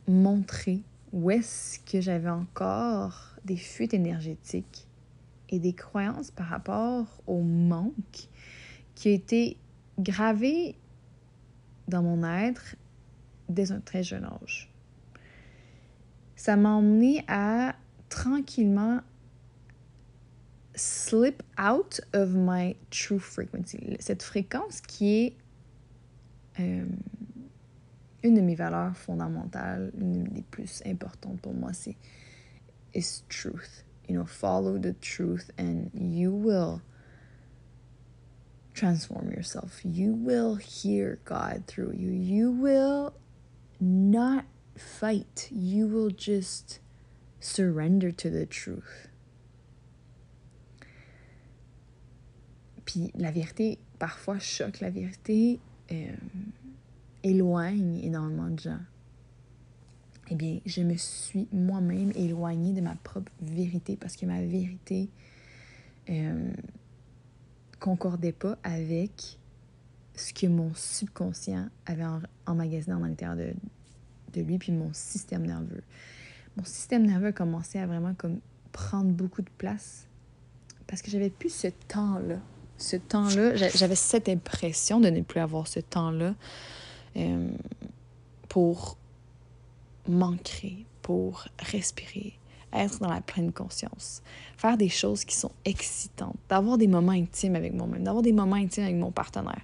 montré 0.07 0.83
où 1.13 1.31
est-ce 1.31 1.79
que 1.79 2.01
j'avais 2.01 2.29
encore 2.29 3.37
des 3.45 3.57
fuites 3.57 3.95
énergétiques 3.95 4.87
et 5.49 5.59
des 5.59 5.73
croyances 5.73 6.31
par 6.31 6.47
rapport 6.49 7.07
au 7.27 7.41
manque 7.41 8.29
qui 8.95 9.09
a 9.09 9.13
été 9.13 9.57
gravé 9.99 10.75
dans 11.89 12.03
mon 12.03 12.23
être 12.25 12.77
dès 13.49 13.73
un 13.73 13.81
très 13.81 14.03
jeune 14.03 14.25
âge. 14.25 14.71
Ça 16.37 16.57
m'a 16.57 16.71
emmené 16.71 17.25
à 17.29 17.77
tranquillement 18.15 19.03
slip 20.77 21.43
out 21.59 21.99
of 22.13 22.35
my 22.35 22.77
true 22.91 23.19
frequency. 23.19 23.97
Cette 24.01 24.23
fréquence 24.23 24.81
qui 24.81 25.15
est 25.15 25.37
euh, 26.61 26.87
une 28.23 28.35
de 28.35 28.41
mes 28.41 28.55
valeurs 28.55 28.97
fondamentales, 28.97 29.93
une 29.99 30.25
des 30.25 30.43
plus 30.43 30.83
importantes 30.87 31.41
pour 31.41 31.55
moi, 31.55 31.73
c'est 31.73 31.97
is 32.95 33.23
truth. 33.29 33.85
You 34.09 34.17
know, 34.17 34.25
follow 34.25 34.79
the 34.79 34.95
truth 35.01 35.51
and 35.59 35.91
you 35.95 36.31
will 36.31 36.83
transform 38.75 39.31
yourself. 39.31 39.81
You 39.85 40.13
will 40.13 40.57
hear 40.57 41.19
God 41.25 41.65
through 41.67 41.95
you. 41.95 42.11
You 42.11 42.51
will 42.51 43.15
not 43.81 44.45
fight. 44.77 45.49
You 45.51 45.89
will 45.89 46.11
just 46.11 46.81
surrender 47.45 48.11
to 48.11 48.31
the 48.31 48.49
truth. 48.49 49.11
Puis 52.87 53.11
la 53.15 53.31
vérité, 53.31 53.79
parfois 53.99 54.39
choque. 54.39 54.81
La 54.81 54.91
vérité, 54.91 55.61
euh, 55.93 56.15
éloigne 57.23 58.01
énormément 58.03 58.49
de 58.49 58.59
gens, 58.59 58.81
eh 60.31 60.35
bien, 60.35 60.61
je 60.65 60.81
me 60.81 60.97
suis 60.97 61.47
moi-même 61.53 62.13
éloignée 62.15 62.73
de 62.73 62.81
ma 62.81 62.95
propre 62.95 63.31
vérité 63.43 63.97
parce 63.97 64.17
que 64.17 64.25
ma 64.25 64.43
vérité 64.43 65.11
euh, 66.09 66.53
concordait 67.79 68.33
pas 68.33 68.57
avec 68.63 69.39
ce 70.15 70.33
que 70.33 70.47
mon 70.47 70.73
subconscient 70.75 71.69
avait 71.85 72.07
emmagasiné 72.47 72.95
en 72.95 73.01
l'intérieur 73.01 73.37
de, 73.37 73.53
de 74.33 74.41
lui, 74.41 74.59
puis 74.59 74.73
mon 74.73 74.93
système 74.95 75.47
nerveux. 75.47 75.83
Mon 76.57 76.65
système 76.65 77.07
nerveux 77.07 77.29
a 77.29 77.33
commencé 77.33 77.79
à 77.79 77.87
vraiment 77.87 78.15
comme 78.15 78.41
prendre 78.73 79.11
beaucoup 79.11 79.43
de 79.43 79.51
place 79.59 80.07
parce 80.87 81.03
que 81.03 81.11
j'avais 81.11 81.31
plus 81.31 81.53
ce 81.53 81.69
temps-là. 81.89 82.37
Ce 82.77 82.97
temps-là, 82.97 83.55
j'avais 83.57 83.95
cette 83.95 84.29
impression 84.29 85.01
de 85.01 85.09
ne 85.09 85.23
plus 85.23 85.41
avoir 85.41 85.69
ce 85.69 85.81
temps-là 85.81 86.35
euh, 87.17 87.49
pour 88.49 88.97
m'ancrer, 90.09 90.85
pour 91.03 91.47
respirer, 91.59 92.39
être 92.73 92.99
dans 92.99 93.09
la 93.11 93.21
pleine 93.21 93.53
conscience, 93.53 94.23
faire 94.57 94.77
des 94.77 94.89
choses 94.89 95.25
qui 95.25 95.37
sont 95.37 95.53
excitantes, 95.65 96.37
d'avoir 96.49 96.77
des 96.79 96.89
moments 96.89 97.13
intimes 97.13 97.55
avec 97.55 97.73
moi-même, 97.73 98.03
d'avoir 98.03 98.23
des 98.23 98.33
moments 98.33 98.57
intimes 98.57 98.85
avec 98.85 98.97
mon 98.97 99.13
partenaire. 99.13 99.63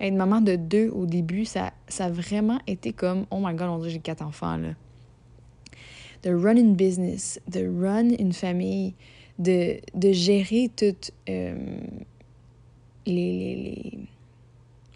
Être 0.00 0.14
maman 0.14 0.40
de 0.40 0.56
deux 0.56 0.90
au 0.90 1.06
début, 1.06 1.46
ça, 1.46 1.72
ça 1.88 2.06
a 2.06 2.10
vraiment 2.10 2.60
été 2.66 2.92
comme, 2.92 3.26
oh 3.30 3.38
my 3.40 3.54
god, 3.54 3.68
on 3.68 3.78
dit 3.78 3.90
j'ai 3.90 4.00
quatre 4.00 4.22
enfants 4.22 4.56
là. 4.56 4.74
De 6.24 6.34
run 6.34 6.72
business, 6.72 7.40
de 7.48 7.66
run 7.66 8.08
une 8.18 8.32
famille, 8.32 8.94
de, 9.38 9.78
de 9.94 10.12
gérer 10.12 10.70
toutes 10.74 11.12
euh, 11.28 11.80
les, 13.06 13.14
les, 13.14 13.56
les 13.56 13.98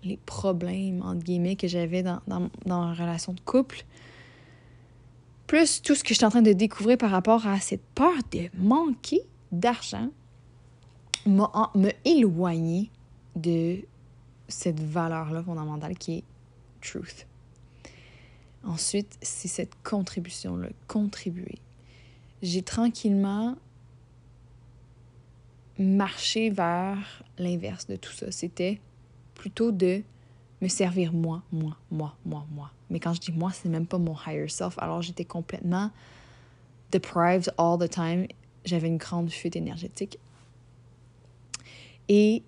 les 0.05 0.17
problèmes, 0.17 1.03
entre 1.03 1.23
guillemets, 1.23 1.57
que 1.57 1.69
j'avais 1.69 2.03
dans, 2.03 2.21
dans, 2.27 2.49
dans 2.65 2.81
ma 2.87 2.95
relation 2.95 3.33
de 3.33 3.41
couple, 3.41 3.85
plus 5.47 5.83
tout 5.83 5.95
ce 5.95 6.03
que 6.03 6.11
je 6.11 6.15
suis 6.15 6.25
en 6.25 6.31
train 6.31 6.43
de 6.43 6.53
découvrir 6.53 6.99
par 6.99 7.11
rapport 7.11 7.47
à 7.47 7.59
cette 7.61 7.85
peur 7.95 8.15
de 8.33 8.49
manquer 8.59 9.23
d'argent, 9.53 10.09
m'a 11.27 11.71
éloigné 12.05 12.91
de 13.37 13.79
cette 14.49 14.81
valeur-là 14.81 15.43
fondamentale 15.43 15.97
qui 15.97 16.19
est 16.19 16.25
truth. 16.81 17.27
Ensuite, 18.69 19.17
c'est 19.23 19.49
cette 19.49 19.73
contribution-là, 19.83 20.69
contribuer. 20.89 21.57
J'ai 22.43 22.63
tranquillement 22.63 23.57
marché 25.79 26.51
vers 26.51 27.23
l'inverse 27.39 27.87
de 27.87 27.97
tout 27.97 28.13
ça. 28.13 28.31
C'était 28.31 28.79
plutôt 29.35 29.73
de 29.73 30.03
me 30.61 30.69
servir 30.69 31.15
moi, 31.15 31.43
moi, 31.51 31.79
moi, 31.91 32.15
moi, 32.27 32.47
moi. 32.51 32.71
Mais 32.91 33.01
quand 33.01 33.15
je 33.15 33.21
dis 33.21 33.33
moi, 33.33 33.53
c'est 33.53 33.71
même 33.71 33.87
pas 33.87 33.97
mon 33.97 34.15
higher 34.27 34.49
self. 34.49 34.79
Alors 34.79 35.01
j'étais 35.01 35.25
complètement 35.25 35.91
deprived 36.93 37.51
all 37.57 37.79
the 37.79 37.89
time. 37.89 38.27
J'avais 38.67 38.89
une 38.89 38.99
grande 38.99 39.31
fuite 39.31 39.57
énergétique. 39.57 40.19
Et 42.11 42.43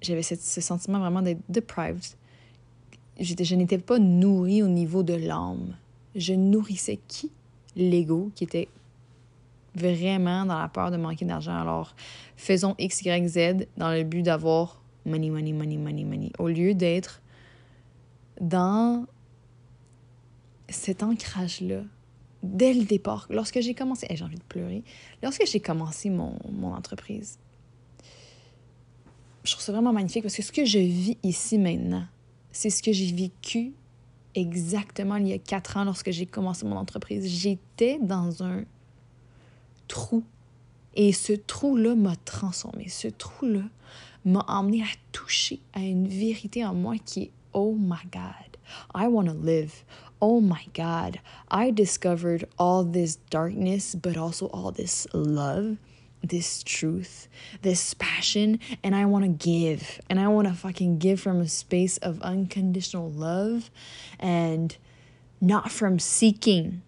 j'avais 0.00 0.22
ce 0.22 0.60
sentiment 0.62 0.98
vraiment 0.98 1.20
d'être 1.20 1.42
deprived. 1.50 2.16
Je 3.18 3.54
n'étais 3.54 3.78
pas 3.78 3.98
nourrie 3.98 4.62
au 4.62 4.68
niveau 4.68 5.02
de 5.02 5.14
l'âme. 5.14 5.76
Je 6.14 6.34
nourrissais 6.34 7.00
qui? 7.08 7.30
L'ego, 7.76 8.30
qui 8.34 8.44
était 8.44 8.68
vraiment 9.74 10.44
dans 10.44 10.58
la 10.58 10.68
peur 10.68 10.90
de 10.90 10.96
manquer 10.96 11.24
d'argent. 11.24 11.56
Alors, 11.56 11.94
faisons 12.36 12.74
X, 12.78 13.02
Y, 13.02 13.28
Z 13.28 13.66
dans 13.76 13.92
le 13.92 14.02
but 14.04 14.22
d'avoir 14.22 14.82
money, 15.06 15.30
money, 15.30 15.52
money, 15.52 15.76
money, 15.76 16.04
money, 16.04 16.32
au 16.38 16.48
lieu 16.48 16.74
d'être 16.74 17.22
dans 18.40 19.06
cet 20.68 21.02
ancrage-là, 21.02 21.82
dès 22.42 22.74
le 22.74 22.84
départ, 22.84 23.26
lorsque 23.30 23.60
j'ai 23.60 23.74
commencé, 23.74 24.06
j'ai 24.10 24.24
envie 24.24 24.36
de 24.36 24.42
pleurer, 24.42 24.84
lorsque 25.22 25.46
j'ai 25.46 25.60
commencé 25.60 26.10
mon, 26.10 26.38
mon 26.50 26.74
entreprise, 26.74 27.38
je 29.44 29.52
trouve 29.52 29.64
ça 29.64 29.72
vraiment 29.72 29.92
magnifique 29.92 30.22
parce 30.22 30.36
que 30.36 30.42
ce 30.42 30.52
que 30.52 30.64
je 30.64 30.78
vis 30.78 31.16
ici 31.22 31.58
maintenant, 31.58 32.04
c'est 32.58 32.70
ce 32.70 32.82
que 32.82 32.90
j'ai 32.92 33.12
vécu 33.12 33.72
exactement 34.34 35.14
il 35.14 35.28
y 35.28 35.32
a 35.32 35.38
quatre 35.38 35.76
ans 35.76 35.84
lorsque 35.84 36.10
j'ai 36.10 36.26
commencé 36.26 36.66
mon 36.66 36.74
entreprise. 36.74 37.24
J'étais 37.28 38.00
dans 38.00 38.42
un 38.42 38.64
trou 39.86 40.24
et 40.96 41.12
ce 41.12 41.34
trou-là 41.34 41.94
m'a 41.94 42.16
transformé. 42.16 42.88
Ce 42.88 43.06
trou-là 43.06 43.62
m'a 44.24 44.44
emmené 44.48 44.82
à 44.82 44.88
toucher 45.12 45.60
à 45.72 45.82
une 45.82 46.08
vérité 46.08 46.64
en 46.64 46.74
moi 46.74 46.96
qui 46.98 47.22
est 47.22 47.30
Oh 47.52 47.76
my 47.78 48.02
God, 48.12 48.56
I 48.92 49.06
want 49.06 49.26
to 49.26 49.34
live. 49.34 49.84
Oh 50.20 50.40
my 50.40 50.68
God, 50.74 51.20
I 51.52 51.70
discovered 51.70 52.48
all 52.58 52.84
this 52.84 53.20
darkness, 53.30 53.94
but 53.94 54.16
also 54.16 54.46
all 54.46 54.72
this 54.72 55.06
love, 55.14 55.76
this 56.22 56.62
truth, 56.62 57.28
this 57.62 57.94
passion, 57.94 58.58
and 58.82 58.94
I 58.94 59.04
want 59.04 59.24
to 59.24 59.30
give. 59.30 60.00
And 60.10 60.18
I 60.18 60.28
want 60.28 60.48
to 60.48 60.54
fucking 60.54 60.98
give 60.98 61.20
from 61.20 61.40
a 61.40 61.48
space 61.48 61.98
of 61.98 62.20
unconditional 62.22 63.10
love 63.10 63.70
and 64.18 64.76
not 65.40 65.70
from 65.70 65.98
seeking. 65.98 66.82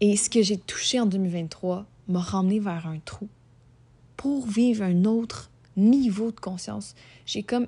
Et 0.00 0.16
ce 0.16 0.30
que 0.30 0.42
j'ai 0.42 0.58
touché 0.58 1.00
en 1.00 1.06
2023 1.06 1.86
m'a 2.08 2.20
ramené 2.20 2.60
vers 2.60 2.86
un 2.86 3.00
trou 3.04 3.28
pour 4.16 4.46
vivre 4.46 4.84
un 4.84 5.04
autre 5.04 5.50
niveau 5.76 6.30
de 6.30 6.38
conscience. 6.38 6.94
J'ai 7.26 7.42
comme 7.42 7.66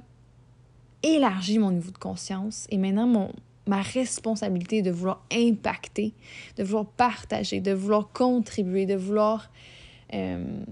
élargi 1.02 1.58
mon 1.58 1.70
niveau 1.70 1.90
de 1.90 1.98
conscience 1.98 2.66
et 2.70 2.78
maintenant 2.78 3.06
mon, 3.06 3.32
ma 3.66 3.82
responsabilité 3.82 4.82
de 4.82 4.90
vouloir 4.90 5.24
impacter, 5.32 6.14
de 6.56 6.64
vouloir 6.64 6.86
partager, 6.86 7.60
de 7.60 7.72
vouloir 7.72 8.10
contribuer, 8.12 8.86
de 8.86 8.96
vouloir 8.96 9.50
euh, 10.14 10.64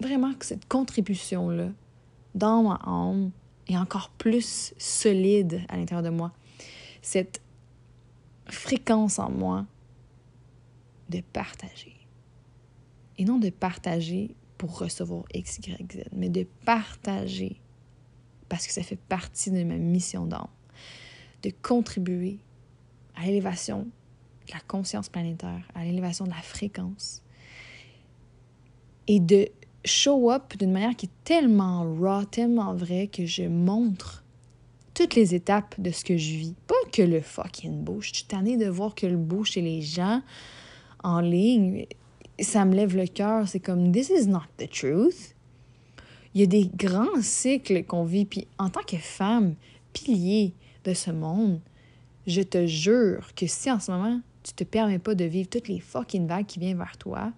vraiment 0.00 0.34
que 0.34 0.44
cette 0.44 0.66
contribution-là 0.68 1.68
dans 2.34 2.62
ma 2.62 2.80
âme 2.84 3.30
est 3.66 3.76
encore 3.76 4.10
plus 4.10 4.74
solide 4.78 5.62
à 5.68 5.76
l'intérieur 5.76 6.02
de 6.02 6.10
moi. 6.10 6.32
Cette 7.02 7.40
fréquence 8.46 9.18
en 9.18 9.30
moi 9.30 9.66
de 11.08 11.20
partager. 11.32 11.96
Et 13.16 13.24
non 13.24 13.38
de 13.38 13.50
partager 13.50 14.34
pour 14.58 14.78
recevoir 14.78 15.24
X, 15.34 15.58
Y, 15.58 15.92
Z, 15.92 16.04
mais 16.12 16.28
de 16.28 16.46
partager 16.64 17.60
parce 18.48 18.66
que 18.66 18.72
ça 18.72 18.82
fait 18.82 18.96
partie 18.96 19.50
de 19.50 19.62
ma 19.62 19.76
mission 19.76 20.26
d'âme, 20.26 20.48
de 21.42 21.52
contribuer 21.62 22.38
à 23.16 23.26
l'élévation 23.26 23.86
la 24.52 24.60
conscience 24.60 25.08
planétaire, 25.08 25.68
à 25.74 25.84
l'élévation 25.84 26.24
de 26.24 26.30
la 26.30 26.42
fréquence. 26.42 27.22
Et 29.06 29.20
de 29.20 29.48
show 29.84 30.30
up 30.30 30.56
d'une 30.58 30.72
manière 30.72 30.96
qui 30.96 31.06
est 31.06 31.24
tellement 31.24 31.82
raw, 31.94 32.24
tellement 32.24 32.74
vraie 32.74 33.08
que 33.08 33.26
je 33.26 33.44
montre 33.44 34.24
toutes 34.94 35.14
les 35.14 35.34
étapes 35.34 35.80
de 35.80 35.90
ce 35.90 36.04
que 36.04 36.16
je 36.16 36.30
vis. 36.32 36.54
Pas 36.66 36.74
que 36.92 37.02
le 37.02 37.20
fucking 37.20 37.84
beau. 37.84 38.00
Je 38.00 38.12
suis 38.12 38.24
tannée 38.24 38.56
de 38.56 38.68
voir 38.68 38.94
que 38.94 39.06
le 39.06 39.16
beau 39.16 39.44
chez 39.44 39.60
les 39.60 39.80
gens 39.80 40.22
en 41.04 41.20
ligne. 41.20 41.86
Ça 42.40 42.64
me 42.64 42.74
lève 42.74 42.96
le 42.96 43.06
cœur. 43.06 43.48
C'est 43.48 43.60
comme, 43.60 43.92
this 43.92 44.10
is 44.10 44.26
not 44.26 44.42
the 44.56 44.68
truth. 44.68 45.34
Il 46.34 46.40
y 46.40 46.44
a 46.44 46.46
des 46.46 46.66
grands 46.66 47.22
cycles 47.22 47.84
qu'on 47.84 48.04
vit. 48.04 48.24
Puis 48.24 48.48
en 48.58 48.70
tant 48.70 48.82
que 48.82 48.96
femme, 48.96 49.54
pilier 49.92 50.52
de 50.84 50.94
ce 50.94 51.10
monde, 51.10 51.60
je 52.26 52.42
te 52.42 52.66
jure 52.66 53.34
que 53.34 53.46
si 53.46 53.70
en 53.70 53.80
ce 53.80 53.90
moment, 53.90 54.20
tu 54.42 54.52
te 54.52 54.64
permets 54.64 54.98
pas 54.98 55.14
de 55.14 55.24
vivre 55.24 55.48
toutes 55.48 55.68
les 55.68 55.80
fucking 55.80 56.26
vagues 56.26 56.46
qui 56.46 56.58
viennent 56.58 56.78
vers 56.78 56.96
toi, 56.98 57.32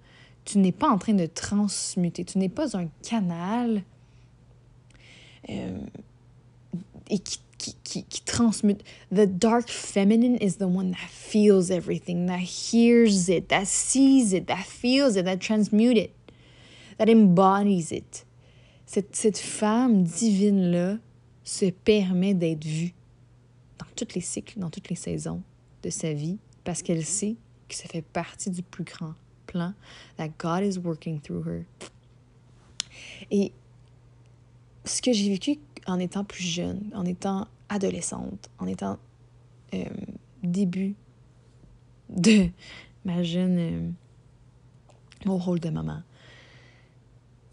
tu 0.44 0.58
n'es 0.58 0.72
pas 0.72 0.88
en 0.88 0.98
train 0.98 1.14
de 1.14 1.26
transmuter. 1.26 2.24
Tu 2.24 2.38
n'es 2.38 2.48
pas 2.48 2.76
un 2.76 2.88
canal 3.02 3.82
euh, 5.48 5.78
et 7.08 7.18
qui 7.18 7.38
qui, 7.60 7.76
qui, 7.84 8.04
qui 8.04 8.22
transmute. 8.22 8.82
The 9.10 9.26
dark 9.26 9.68
feminine 9.68 10.36
is 10.36 10.56
the 10.56 10.66
one 10.66 10.92
that 10.92 11.10
feels 11.10 11.70
everything, 11.70 12.26
that 12.26 12.40
hears 12.40 13.28
it, 13.28 13.48
that 13.48 13.66
sees 13.66 14.32
it, 14.32 14.46
that 14.46 14.64
feels 14.64 15.16
it, 15.16 15.26
that 15.26 15.40
transmutes 15.40 15.98
it, 15.98 16.12
that 16.98 17.08
embodies 17.08 17.92
it. 17.92 18.24
Cette, 18.86 19.14
cette 19.14 19.38
femme 19.38 20.02
divine-là 20.04 20.98
se 21.44 21.66
permet 21.66 22.34
d'être 22.34 22.64
vue 22.64 22.94
tous 24.04 24.14
les 24.14 24.20
cycles, 24.20 24.58
dans 24.58 24.70
toutes 24.70 24.88
les 24.88 24.96
saisons 24.96 25.42
de 25.82 25.90
sa 25.90 26.12
vie, 26.12 26.38
parce 26.64 26.82
qu'elle 26.82 27.04
sait 27.04 27.36
que 27.68 27.74
ça 27.74 27.88
fait 27.88 28.02
partie 28.02 28.50
du 28.50 28.62
plus 28.62 28.84
grand 28.84 29.14
plan, 29.46 29.74
that 30.16 30.28
God 30.38 30.62
is 30.62 30.78
working 30.78 31.20
through 31.20 31.46
her. 31.46 31.64
Et 33.30 33.52
ce 34.84 35.02
que 35.02 35.12
j'ai 35.12 35.30
vécu 35.30 35.58
en 35.86 35.98
étant 35.98 36.24
plus 36.24 36.44
jeune, 36.44 36.90
en 36.94 37.04
étant 37.04 37.46
adolescente, 37.68 38.50
en 38.58 38.66
étant 38.66 38.98
euh, 39.74 39.84
début 40.42 40.94
de 42.08 42.48
ma 43.04 43.22
jeune 43.22 43.58
euh, 43.58 43.90
mon 45.24 45.38
rôle 45.38 45.60
de 45.60 45.70
maman, 45.70 46.02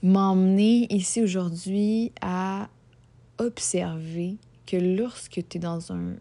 m'emmener 0.01 0.91
ici 0.93 1.21
aujourd'hui 1.21 2.11
à 2.21 2.69
observer 3.39 4.37
que 4.65 4.77
lorsque 4.77 5.43
tu 5.47 5.57
es 5.57 5.59
dans 5.59 5.91
un, 5.91 6.11
un 6.11 6.17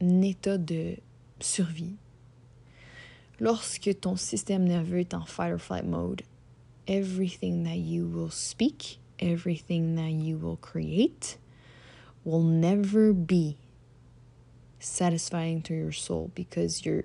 état 0.00 0.58
de 0.58 0.96
survie, 1.40 1.96
lorsque 3.40 4.00
ton 4.00 4.16
système 4.16 4.64
nerveux 4.64 5.00
est 5.00 5.14
en 5.14 5.24
fight 5.24 5.52
or 5.52 5.58
flight 5.58 5.84
mode, 5.84 6.22
everything 6.86 7.64
that 7.64 7.78
you 7.78 8.06
will 8.06 8.30
speak 8.30 9.00
everything 9.18 9.94
that 9.96 10.10
you 10.10 10.36
will 10.36 10.56
create 10.56 11.38
will 12.24 12.42
never 12.42 13.12
be 13.12 13.56
satisfying 14.78 15.62
to 15.62 15.74
your 15.74 15.92
soul 15.92 16.30
because 16.34 16.84
you're 16.84 17.04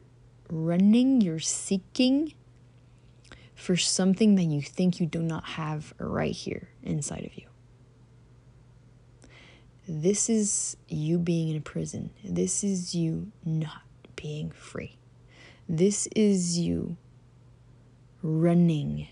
running, 0.49 1.21
you're 1.21 1.39
seeking 1.39 2.34
for 3.56 3.75
something 3.77 4.36
that 4.36 4.43
you 4.43 4.62
think 4.62 4.99
you 4.99 5.06
do 5.06 5.21
not 5.21 5.43
have 5.45 5.93
right 5.99 6.34
here 6.34 6.69
inside 6.84 7.25
of 7.25 7.38
you. 7.38 7.50
This 9.93 10.30
is 10.30 10.77
you 10.88 11.17
being 11.17 11.49
in 11.49 11.58
a 11.58 11.62
prison. 11.62 12.12
This 12.23 12.63
is 12.63 12.95
you 12.95 13.30
not 13.43 13.82
being 14.15 14.49
free. 14.51 14.95
This 15.67 16.08
is 16.15 16.58
you 16.58 16.95
running 18.23 19.08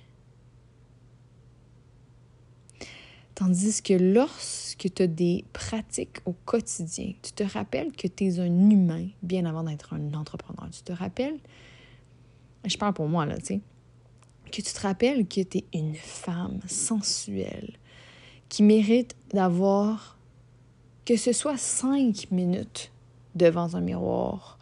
Tandis 3.36 3.82
que 3.82 3.94
lorsque 3.94 4.94
tu 4.94 5.04
as 5.04 5.08
des 5.08 5.46
pratiques 5.52 6.20
au 6.26 6.34
quotidien, 6.46 7.14
tu 7.22 7.32
te 7.34 7.44
rappelles 7.44 7.92
que 7.94 8.08
tu 8.08 8.26
es 8.26 8.40
un 8.40 8.70
humain 8.70 9.08
bien 9.24 9.46
avant 9.46 9.64
d'être 9.64 9.94
un 9.94 10.14
entrepreneur. 10.14 10.70
Tu 10.72 10.84
te 10.84 10.92
rappelles, 10.92 11.40
je 12.66 12.78
parle 12.78 12.94
pour 12.94 13.08
moi 13.08 13.26
là, 13.26 13.38
tu 13.38 13.46
sais, 13.46 13.62
que 14.46 14.62
tu 14.62 14.74
te 14.74 14.80
rappelles 14.82 15.26
que 15.26 15.42
tu 15.42 15.60
es 15.60 15.66
une 15.74 15.96
femme 15.96 16.60
sensuelle 16.68 17.78
qui 18.50 18.62
mérite 18.64 19.16
d'avoir 19.34 20.19
que 21.10 21.18
ce 21.18 21.34
soit 21.34 21.58
cinq 21.58 22.30
minutes 22.30 22.92
devant 23.34 23.74
un 23.74 23.82
miroir, 23.82 24.60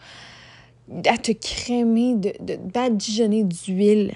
à 1.05 1.17
te 1.17 1.33
crémer, 1.33 2.15
de, 2.15 2.31
de 2.39 2.55
badigeonner 2.55 3.43
d'huile, 3.43 4.13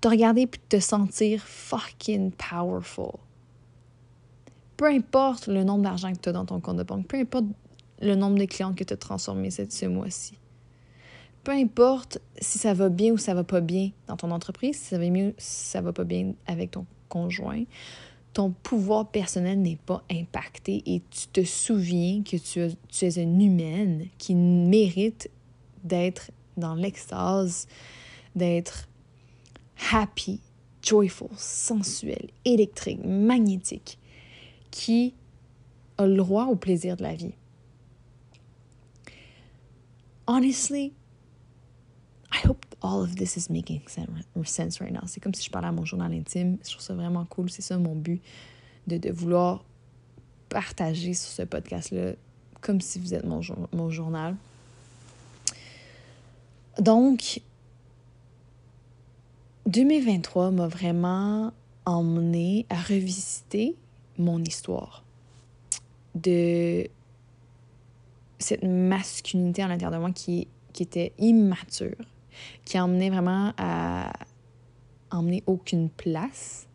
te 0.00 0.06
regarder 0.06 0.46
puis 0.46 0.60
te 0.68 0.78
sentir 0.78 1.42
fucking 1.42 2.30
powerful. 2.30 3.18
Peu 4.76 4.84
importe 4.84 5.48
le 5.48 5.64
nombre 5.64 5.82
d'argent 5.82 6.12
que 6.12 6.18
tu 6.18 6.28
as 6.28 6.32
dans 6.32 6.44
ton 6.44 6.60
compte 6.60 6.76
de 6.76 6.84
banque, 6.84 7.08
peu 7.08 7.18
importe 7.18 7.46
le 8.00 8.14
nombre 8.14 8.38
de 8.38 8.44
clientes 8.44 8.76
que 8.76 8.84
tu 8.84 8.94
as 8.94 8.96
transformées 8.96 9.50
ce 9.50 9.86
mois-ci, 9.86 10.38
peu 11.42 11.50
importe 11.50 12.20
si 12.40 12.58
ça 12.58 12.74
va 12.74 12.90
bien 12.90 13.10
ou 13.10 13.18
ça 13.18 13.34
va 13.34 13.42
pas 13.42 13.60
bien 13.60 13.90
dans 14.06 14.16
ton 14.16 14.30
entreprise, 14.30 14.76
si 14.76 14.84
ça 14.84 14.98
va 14.98 15.10
mieux, 15.10 15.34
si 15.36 15.66
ça 15.66 15.80
va 15.80 15.92
pas 15.92 16.04
bien 16.04 16.34
avec 16.46 16.70
ton 16.70 16.86
conjoint, 17.08 17.64
ton 18.36 18.50
pouvoir 18.50 19.08
personnel 19.08 19.62
n'est 19.62 19.78
pas 19.86 20.04
impacté 20.10 20.82
et 20.84 21.00
tu 21.08 21.26
te 21.28 21.42
souviens 21.42 22.22
que 22.22 22.36
tu, 22.36 22.60
es 22.60 23.18
une 23.18 23.40
humaine 23.40 24.08
qui 24.18 24.34
mérite 24.34 25.30
d'être 25.82 26.30
dans 26.58 26.74
l'extase, 26.74 27.66
d'être 28.34 28.90
happy, 29.90 30.38
joyful, 30.82 31.30
sensuel, 31.38 32.28
électrique, 32.44 33.00
magnétique 33.02 33.98
qui 34.70 35.14
a 35.96 36.06
le 36.06 36.16
droit 36.16 36.44
au 36.44 36.56
plaisir 36.56 36.98
de 36.98 37.04
la 37.04 37.14
vie. 37.14 37.32
Honestly, 40.26 40.92
I 42.34 42.46
hope 42.46 42.65
all 42.82 43.02
of 43.02 43.16
this 43.16 43.36
is 43.36 43.50
making 43.50 43.82
sense 43.88 44.80
right 44.80 44.92
now. 44.92 45.02
C'est 45.06 45.20
comme 45.20 45.34
si 45.34 45.44
je 45.44 45.50
parlais 45.50 45.68
à 45.68 45.72
mon 45.72 45.84
journal 45.84 46.12
intime. 46.12 46.58
Je 46.64 46.70
trouve 46.70 46.82
ça 46.82 46.94
vraiment 46.94 47.24
cool. 47.24 47.50
C'est 47.50 47.62
ça 47.62 47.78
mon 47.78 47.94
but, 47.94 48.20
de, 48.86 48.98
de 48.98 49.10
vouloir 49.10 49.64
partager 50.48 51.14
sur 51.14 51.30
ce 51.30 51.42
podcast-là 51.42 52.12
comme 52.60 52.80
si 52.80 52.98
vous 52.98 53.14
êtes 53.14 53.24
mon, 53.24 53.40
mon 53.72 53.90
journal. 53.90 54.36
Donc, 56.78 57.40
2023 59.66 60.50
m'a 60.50 60.68
vraiment 60.68 61.52
emmené 61.84 62.66
à 62.68 62.76
revisiter 62.76 63.76
mon 64.18 64.42
histoire, 64.42 65.04
de 66.14 66.88
cette 68.38 68.64
masculinité 68.64 69.62
à 69.62 69.68
l'intérieur 69.68 69.92
de 69.92 69.98
moi 69.98 70.12
qui, 70.12 70.48
qui 70.72 70.82
était 70.82 71.12
immature, 71.18 71.96
qui 72.64 72.78
emmenait 72.78 73.10
vraiment 73.10 73.52
à 73.56 74.12
emmener 75.10 75.42
aucune 75.46 75.90
place 75.90 76.66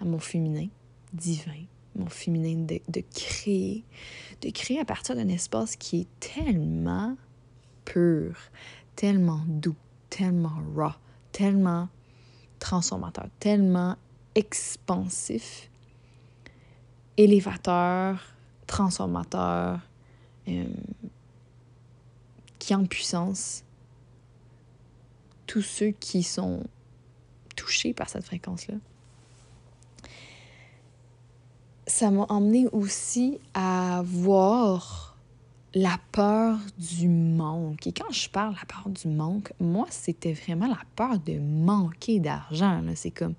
à 0.00 0.04
mon 0.04 0.18
féminin 0.18 0.68
divin, 1.12 1.64
mon 1.96 2.08
féminin 2.08 2.64
de, 2.64 2.80
de 2.88 3.02
créer, 3.14 3.84
de 4.42 4.50
créer 4.50 4.80
à 4.80 4.84
partir 4.84 5.16
d'un 5.16 5.28
espace 5.28 5.76
qui 5.76 6.00
est 6.00 6.20
tellement 6.20 7.16
pur, 7.84 8.36
tellement 8.96 9.40
doux, 9.46 9.76
tellement 10.10 10.62
raw, 10.74 10.92
tellement 11.32 11.88
transformateur, 12.58 13.28
tellement 13.38 13.96
expansif 14.34 15.68
élévateur, 17.18 18.22
transformateur, 18.66 19.80
euh, 20.46 20.64
qui 22.58 22.74
en 22.74 22.86
puissance 22.86 23.64
tous 25.48 25.62
ceux 25.62 25.90
qui 25.90 26.22
sont 26.22 26.62
touchés 27.56 27.92
par 27.92 28.08
cette 28.08 28.24
fréquence-là. 28.24 28.76
Ça 31.88 32.10
m'a 32.12 32.26
emmené 32.28 32.68
aussi 32.70 33.40
à 33.54 34.02
voir 34.04 35.16
la 35.74 35.98
peur 36.12 36.58
du 36.78 37.08
manque. 37.08 37.86
Et 37.86 37.92
quand 37.92 38.12
je 38.12 38.28
parle 38.28 38.54
de 38.54 38.58
la 38.58 38.66
peur 38.66 38.88
du 38.90 39.08
manque, 39.08 39.52
moi, 39.58 39.86
c'était 39.90 40.34
vraiment 40.34 40.68
la 40.68 40.80
peur 40.94 41.18
de 41.18 41.38
manquer 41.38 42.20
d'argent. 42.20 42.82
C'est 42.94 43.10
comme 43.10 43.34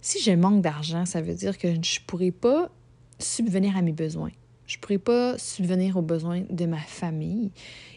si 0.00 0.22
je 0.22 0.32
manque 0.32 0.62
d'argent, 0.62 1.06
ça 1.06 1.22
veut 1.22 1.34
dire 1.34 1.56
que 1.58 1.68
je 1.68 1.76
ne 1.76 2.06
pourrai 2.06 2.30
pas 2.30 2.70
subvenir 3.18 3.76
à 3.76 3.82
mes 3.82 3.92
besoins. 3.92 4.32
Je 4.66 4.76
ne 4.76 4.80
pourrai 4.80 4.98
pas 4.98 5.38
subvenir 5.38 5.96
aux 5.96 6.02
besoins 6.02 6.42
de 6.50 6.66
ma 6.66 6.78
famille 6.78 7.50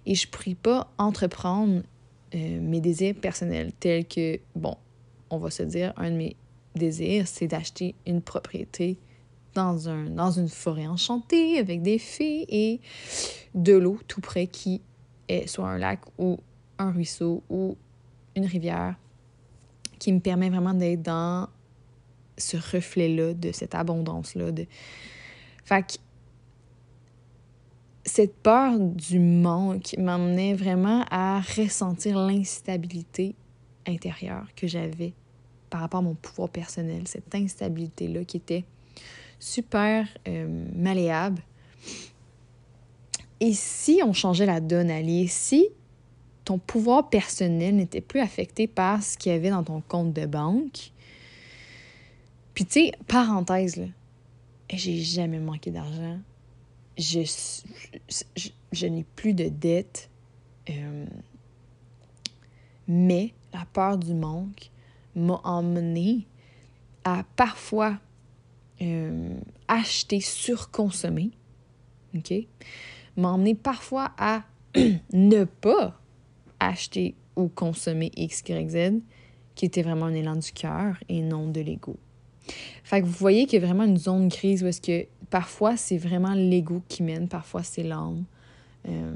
et 0.06 0.16
je 0.16 0.28
ne 0.28 0.32
pourrai 0.32 0.56
pas 0.56 0.92
entreprendre 0.98 1.84
euh, 2.34 2.60
mes 2.60 2.82
désirs 2.82 3.16
personnels 3.16 3.72
tels 3.80 4.08
que, 4.08 4.40
bon, 4.56 4.76
on 5.30 5.38
va 5.38 5.52
se 5.52 5.64
dire, 5.64 5.94
un 5.98 6.12
de 6.12 6.16
mes 6.16 6.36
désirs, 6.76 7.28
c'est 7.28 7.48
d'acheter 7.48 7.96
une 8.06 8.22
propriété 8.22 8.98
dans, 9.54 9.88
un, 9.90 10.10
dans 10.10 10.32
une 10.32 10.50
forêt 10.50 10.88
enchantée 10.88 11.58
avec 11.60 11.82
des 11.82 11.98
fées 11.98 12.46
et 12.50 12.82
de 13.54 13.74
l'eau 13.74 14.00
tout 14.08 14.22
près 14.22 14.48
qui 14.48 14.82
est 15.28 15.48
soit 15.48 15.68
un 15.68 15.78
lac 15.78 16.02
ou 16.18 16.38
un 16.78 16.92
ruisseau 16.92 17.42
ou 17.50 17.78
une 18.36 18.46
rivière 18.46 18.96
qui 19.98 20.12
me 20.12 20.20
permet 20.20 20.50
vraiment 20.50 20.74
d'être 20.74 21.02
dans 21.02 21.48
ce 22.38 22.58
reflet-là, 22.58 23.34
de 23.34 23.52
cette 23.52 23.76
abondance-là. 23.76 24.52
De... 24.52 24.66
Fait 25.64 26.00
cette 28.06 28.36
peur 28.36 28.80
du 28.80 29.20
manque 29.20 29.96
m'emmenait 29.98 30.54
vraiment 30.54 31.04
à 31.10 31.42
ressentir 31.42 32.20
l'instabilité 32.20 33.36
intérieure 33.88 34.48
que 34.56 34.68
j'avais 34.68 35.14
par 35.70 35.82
rapport 35.82 36.00
à 36.00 36.04
mon 36.04 36.14
pouvoir 36.14 36.50
personnel, 36.50 37.08
cette 37.08 37.34
instabilité-là 37.34 38.24
qui 38.24 38.38
était 38.38 38.64
super 39.40 40.08
euh, 40.28 40.66
malléable. 40.76 41.42
Et 43.40 43.54
si 43.54 44.02
on 44.04 44.14
changeait 44.14 44.46
la 44.46 44.62
donne, 44.62 44.90
Ali, 44.90 45.28
si 45.28 45.68
ton 46.46 46.60
pouvoir 46.60 47.10
personnel 47.10 47.76
n'était 47.76 48.02
plus 48.02 48.20
affecté 48.20 48.68
par 48.68 49.02
ce 49.02 49.18
qu'il 49.18 49.32
y 49.32 49.36
avait 49.36 49.50
dans 49.50 49.64
ton 49.64 49.82
compte 49.82 50.14
de 50.14 50.26
banque, 50.26 50.92
puis 52.54 52.66
tu 52.66 52.86
sais, 52.86 52.92
parenthèse, 53.08 53.82
j'ai 54.72 55.02
jamais 55.02 55.40
manqué 55.40 55.72
d'argent. 55.72 56.20
Je, 56.98 57.22
je, 58.72 58.88
n'ai 58.88 59.04
plus 59.16 59.34
de 59.34 59.50
dettes. 59.50 60.10
Euh, 60.70 61.06
mais 62.88 63.34
la 63.54 63.66
peur 63.74 63.98
du 63.98 64.14
manque 64.14 64.70
m'a 65.16 65.42
emmené 65.44 66.28
à 67.04 67.24
parfois 67.36 68.00
euh, 68.82 69.38
acheter, 69.68 70.20
surconsommer. 70.20 71.32
OK? 72.16 72.34
M'a 73.18 73.30
emmené 73.30 73.56
parfois 73.56 74.12
à 74.18 74.44
ne 75.14 75.44
pas 75.44 76.00
acheter 76.60 77.16
ou 77.36 77.48
consommer 77.48 78.12
X, 78.16 78.44
Y, 78.48 78.70
Z, 78.70 79.02
qui 79.56 79.66
était 79.66 79.82
vraiment 79.82 80.06
un 80.06 80.14
élan 80.14 80.36
du 80.36 80.52
cœur 80.52 80.98
et 81.10 81.22
non 81.22 81.48
de 81.50 81.62
l'ego. 81.62 81.98
Fait 82.84 83.02
que 83.02 83.06
vous 83.06 83.12
voyez 83.14 83.46
qu'il 83.46 83.60
y 83.60 83.64
a 83.64 83.66
vraiment 83.66 83.86
une 83.86 83.98
zone 83.98 84.28
grise 84.28 84.64
où 84.64 84.68
est-ce 84.68 84.82
que 84.82 85.08
parfois 85.30 85.78
c'est 85.78 85.98
vraiment 85.98 86.34
l'ego 86.34 86.82
qui 86.88 87.04
mène, 87.04 87.28
parfois 87.28 87.64
c'est 87.64 87.84
l'âme. 87.84 88.24
Euh, 88.88 89.14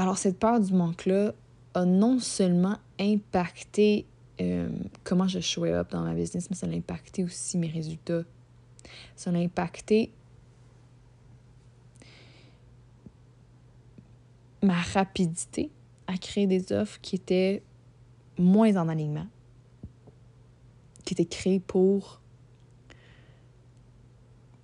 Alors, 0.00 0.16
cette 0.16 0.38
peur 0.38 0.60
du 0.60 0.72
manque-là 0.72 1.34
a 1.74 1.84
non 1.84 2.20
seulement 2.20 2.78
impacté 2.98 4.06
euh, 4.40 4.70
comment 5.04 5.28
je 5.28 5.40
show 5.40 5.66
up 5.66 5.90
dans 5.90 6.00
ma 6.00 6.14
business, 6.14 6.48
mais 6.48 6.56
ça 6.56 6.66
a 6.66 6.70
impacté 6.70 7.22
aussi 7.22 7.58
mes 7.58 7.68
résultats. 7.68 8.22
Ça 9.14 9.28
a 9.28 9.34
impacté 9.34 10.10
ma 14.62 14.80
rapidité 14.80 15.70
à 16.06 16.16
créer 16.16 16.46
des 16.46 16.72
offres 16.72 16.98
qui 17.02 17.16
étaient 17.16 17.62
moins 18.38 18.74
en 18.76 18.88
alignement, 18.88 19.26
qui 21.10 21.14
étaient 21.14 21.24
créées 21.24 21.58
pour 21.58 22.20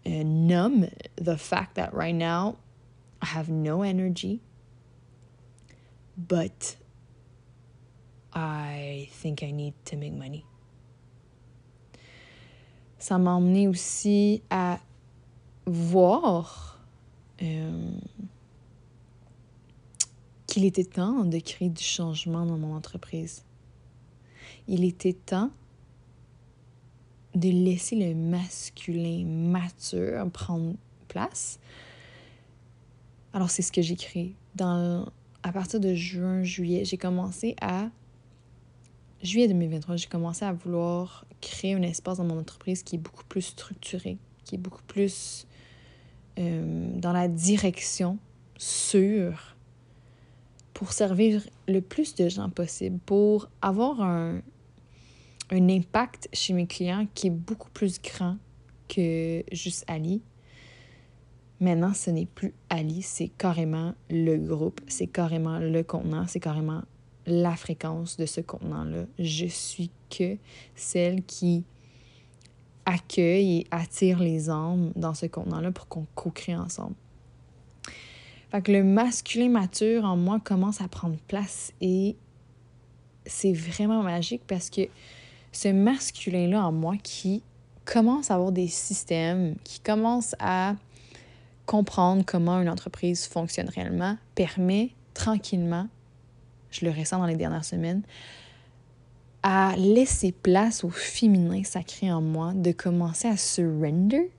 uh, 0.04 0.22
numb 0.22 0.88
the 1.16 1.37
fact 1.37 1.74
that 1.74 1.92
right 1.92 2.14
now 2.14 2.56
I 3.20 3.26
have 3.26 3.48
no 3.48 3.82
energy 3.82 4.40
but 6.16 6.76
I 8.32 9.09
think 9.11 9.42
I 9.42 9.50
need 9.50 9.74
to 9.87 9.96
make 9.96 10.12
money. 10.12 10.44
Ça 13.00 13.18
m'a 13.18 13.32
emmené 13.32 13.66
aussi 13.66 14.40
à 14.48 14.78
voir 15.66 16.78
euh, 17.42 17.90
qu'il 20.46 20.64
était 20.64 20.85
temps 20.85 21.24
de 21.24 21.40
créer 21.40 21.70
du 21.70 21.82
changement 21.82 22.46
dans 22.46 22.56
mon 22.56 22.76
entreprise. 22.76 23.44
Il 24.68 24.85
était 24.85 25.12
temps 25.12 25.50
de 27.37 27.51
laisser 27.51 27.96
le 27.96 28.14
masculin 28.14 29.25
mature 29.27 30.29
prendre 30.31 30.75
place. 31.07 31.61
Alors 33.33 33.51
c'est 33.51 33.62
ce 33.62 33.70
que 33.70 33.83
j'ai 33.83 33.96
créé. 33.96 34.35
Dans 34.55 35.07
à 35.42 35.53
partir 35.53 35.79
de 35.79 35.94
juin, 35.94 36.42
juillet, 36.42 36.85
j'ai 36.85 36.96
commencé 36.96 37.55
à. 37.61 37.90
Juillet 39.22 39.49
2023, 39.49 39.96
j'ai 39.96 40.09
commencé 40.09 40.44
à 40.44 40.53
vouloir 40.53 41.25
créer 41.40 41.75
un 41.75 41.83
espace 41.83 42.18
dans 42.18 42.25
mon 42.25 42.38
entreprise 42.38 42.83
qui 42.83 42.96
est 42.96 42.99
beaucoup 42.99 43.25
plus 43.25 43.42
structuré, 43.42 44.18
qui 44.44 44.57
est 44.57 44.59
beaucoup 44.59 44.83
plus 44.87 45.46
euh, 46.38 46.90
dans 46.99 47.12
la 47.12 47.29
direction 47.29 48.18
sûre 48.59 49.57
pour 50.75 50.92
servir 50.92 51.46
le 51.68 51.81
plus 51.81 52.14
de 52.14 52.29
gens 52.29 52.51
possible, 52.51 52.99
pour 53.07 53.49
avoir 53.62 54.01
un, 54.03 54.42
un 55.50 55.68
impact 55.68 56.28
chez 56.32 56.52
mes 56.52 56.66
clients 56.66 57.06
qui 57.14 57.28
est 57.28 57.30
beaucoup 57.30 57.70
plus 57.70 58.00
grand 58.00 58.37
que 58.88 59.42
juste 59.52 59.85
Ali, 59.88 60.22
Maintenant, 61.59 61.94
ce 61.94 62.11
n'est 62.11 62.26
plus 62.26 62.52
Ali, 62.68 63.00
c'est 63.00 63.28
carrément 63.28 63.94
le 64.11 64.37
groupe, 64.37 64.80
c'est 64.88 65.06
carrément 65.06 65.59
le 65.59 65.82
contenant, 65.82 66.26
c'est 66.26 66.40
carrément 66.40 66.82
la 67.26 67.56
fréquence 67.56 68.18
de 68.18 68.26
ce 68.26 68.42
contenant-là. 68.42 69.06
Je 69.18 69.46
suis 69.46 69.90
que 70.11 70.37
celle 70.74 71.24
qui 71.24 71.64
accueille 72.85 73.61
et 73.61 73.66
attire 73.70 74.18
les 74.18 74.50
âmes 74.50 74.92
dans 74.96 75.14
ce 75.14 75.26
contenant-là 75.26 75.72
pour 75.72 75.88
qu'on 75.88 76.06
co-crée 76.14 76.54
ensemble. 76.54 76.94
Fait 78.50 78.62
que 78.62 78.70
le 78.70 78.85
masculin 78.85 79.48
mature 79.48 80.04
en 80.04 80.16
moi 80.16 80.40
commence 80.40 80.82
à 80.82 80.88
prendre 80.88 81.16
place 81.26 81.72
et 81.80 82.16
c'est 83.24 83.54
vraiment 83.54 84.02
magique 84.02 84.42
parce 84.46 84.68
que 84.68 84.82
ce 85.56 85.68
masculin-là 85.68 86.66
en 86.66 86.72
moi 86.72 86.96
qui 87.02 87.42
commence 87.84 88.30
à 88.30 88.34
avoir 88.34 88.52
des 88.52 88.68
systèmes, 88.68 89.56
qui 89.64 89.80
commence 89.80 90.34
à 90.38 90.74
comprendre 91.64 92.24
comment 92.24 92.60
une 92.60 92.68
entreprise 92.68 93.26
fonctionne 93.26 93.68
réellement 93.68 94.16
permet 94.34 94.90
tranquillement, 95.14 95.88
je 96.70 96.84
le 96.84 96.90
ressens 96.90 97.18
dans 97.18 97.26
les 97.26 97.36
dernières 97.36 97.64
semaines, 97.64 98.02
à 99.42 99.74
laisser 99.76 100.32
place 100.32 100.84
au 100.84 100.90
féminin 100.90 101.62
sacré 101.64 102.12
en 102.12 102.20
moi, 102.20 102.52
de 102.52 102.72
commencer 102.72 103.28
à 103.28 103.36
surrender 103.36 104.30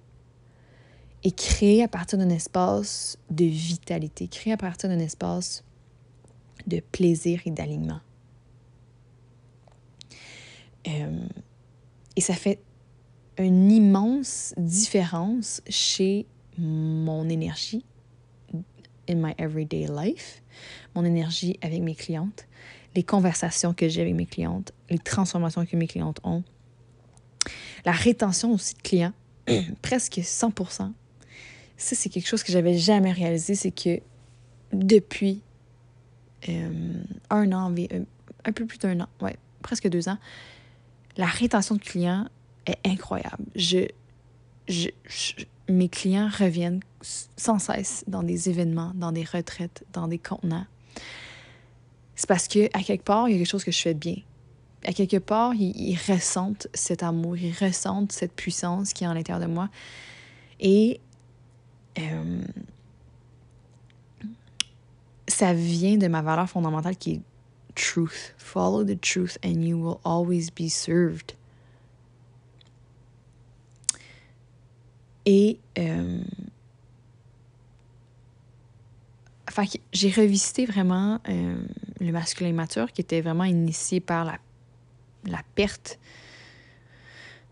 et 1.23 1.31
créer 1.31 1.83
à 1.83 1.87
partir 1.87 2.19
d'un 2.19 2.29
espace 2.29 3.17
de 3.31 3.45
vitalité, 3.45 4.27
créer 4.27 4.53
à 4.53 4.57
partir 4.57 4.89
d'un 4.89 4.99
espace 4.99 5.63
de 6.67 6.79
plaisir 6.79 7.41
et 7.45 7.51
d'alignement. 7.51 8.01
Euh, 10.87 11.27
et 12.15 12.21
ça 12.21 12.33
fait 12.33 12.59
une 13.37 13.71
immense 13.71 14.53
différence 14.57 15.61
chez 15.69 16.25
mon 16.57 17.29
énergie 17.29 17.85
in 19.09 19.15
my 19.15 19.33
everyday 19.37 19.87
life, 19.87 20.41
mon 20.95 21.05
énergie 21.05 21.57
avec 21.61 21.81
mes 21.81 21.95
clientes, 21.95 22.47
les 22.95 23.03
conversations 23.03 23.73
que 23.73 23.87
j'ai 23.87 24.01
avec 24.01 24.15
mes 24.15 24.25
clientes, 24.25 24.73
les 24.89 24.97
transformations 24.97 25.65
que 25.65 25.75
mes 25.77 25.87
clientes 25.87 26.19
ont, 26.23 26.43
la 27.85 27.91
rétention 27.91 28.53
aussi 28.53 28.73
de 28.75 28.81
clients, 28.81 29.13
presque 29.81 30.17
100%. 30.17 30.91
Ça, 31.79 31.95
c'est 31.95 32.09
quelque 32.09 32.27
chose 32.27 32.43
que 32.43 32.51
j'avais 32.51 32.77
jamais 32.77 33.11
réalisé, 33.11 33.55
c'est 33.55 33.71
que 33.71 34.01
depuis 34.73 35.41
euh, 36.49 37.03
un 37.29 37.51
an, 37.51 37.73
euh, 37.77 38.03
un 38.45 38.51
peu 38.51 38.65
plus 38.65 38.79
d'un 38.79 38.99
an, 39.01 39.07
ouais, 39.21 39.37
presque 39.61 39.87
deux 39.87 40.09
ans, 40.09 40.17
la 41.17 41.25
rétention 41.25 41.75
de 41.75 41.81
clients 41.81 42.27
est 42.65 42.79
incroyable. 42.85 43.43
je, 43.55 43.87
je 44.67 44.89
mes 45.69 45.89
clients 45.89 46.29
reviennent 46.29 46.79
sans 47.01 47.59
cesse 47.59 48.03
dans 48.07 48.23
des 48.23 48.49
événements, 48.49 48.91
dans 48.95 49.11
des 49.11 49.23
retraites, 49.23 49.85
dans 49.93 50.07
des 50.07 50.17
contenants. 50.17 50.65
C'est 52.15 52.27
parce 52.27 52.47
que 52.47 52.65
à 52.73 52.81
quelque 52.81 53.03
part, 53.03 53.27
il 53.27 53.33
y 53.33 53.35
a 53.35 53.37
quelque 53.37 53.49
chose 53.49 53.63
que 53.63 53.71
je 53.71 53.81
fais 53.81 53.93
bien. 53.93 54.15
À 54.85 54.93
quelque 54.93 55.17
part, 55.17 55.53
ils, 55.55 55.97
ressentent 56.07 56.67
cet 56.73 57.03
amour, 57.03 57.37
ils 57.37 57.53
ressentent 57.53 58.11
cette 58.11 58.33
puissance 58.33 58.93
qui 58.93 59.03
est 59.03 59.07
en 59.07 59.13
l'intérieur 59.13 59.45
de 59.45 59.51
moi. 59.51 59.69
Et 60.59 60.99
euh, 61.99 62.41
ça 65.27 65.53
vient 65.53 65.97
de 65.97 66.07
ma 66.07 66.21
valeur 66.21 66.49
fondamentale 66.49 66.95
qui 66.95 67.13
est 67.13 67.21
truth. 67.77 68.33
Follow 68.37 68.83
the 68.83 68.95
truth 68.95 69.37
and 69.43 69.63
you 69.63 69.77
will 69.77 70.01
always 70.03 70.49
be 70.49 70.69
served. 70.69 71.33
Et 75.25 75.59
euh, 75.77 76.23
j'ai 79.91 80.11
revisité 80.11 80.65
vraiment 80.65 81.19
euh, 81.27 81.55
le 81.99 82.11
masculin 82.11 82.53
mature 82.53 82.91
qui 82.93 83.01
était 83.01 83.21
vraiment 83.21 83.43
initié 83.43 83.99
par 83.99 84.23
la, 84.23 84.37
la 85.25 85.41
perte 85.55 85.99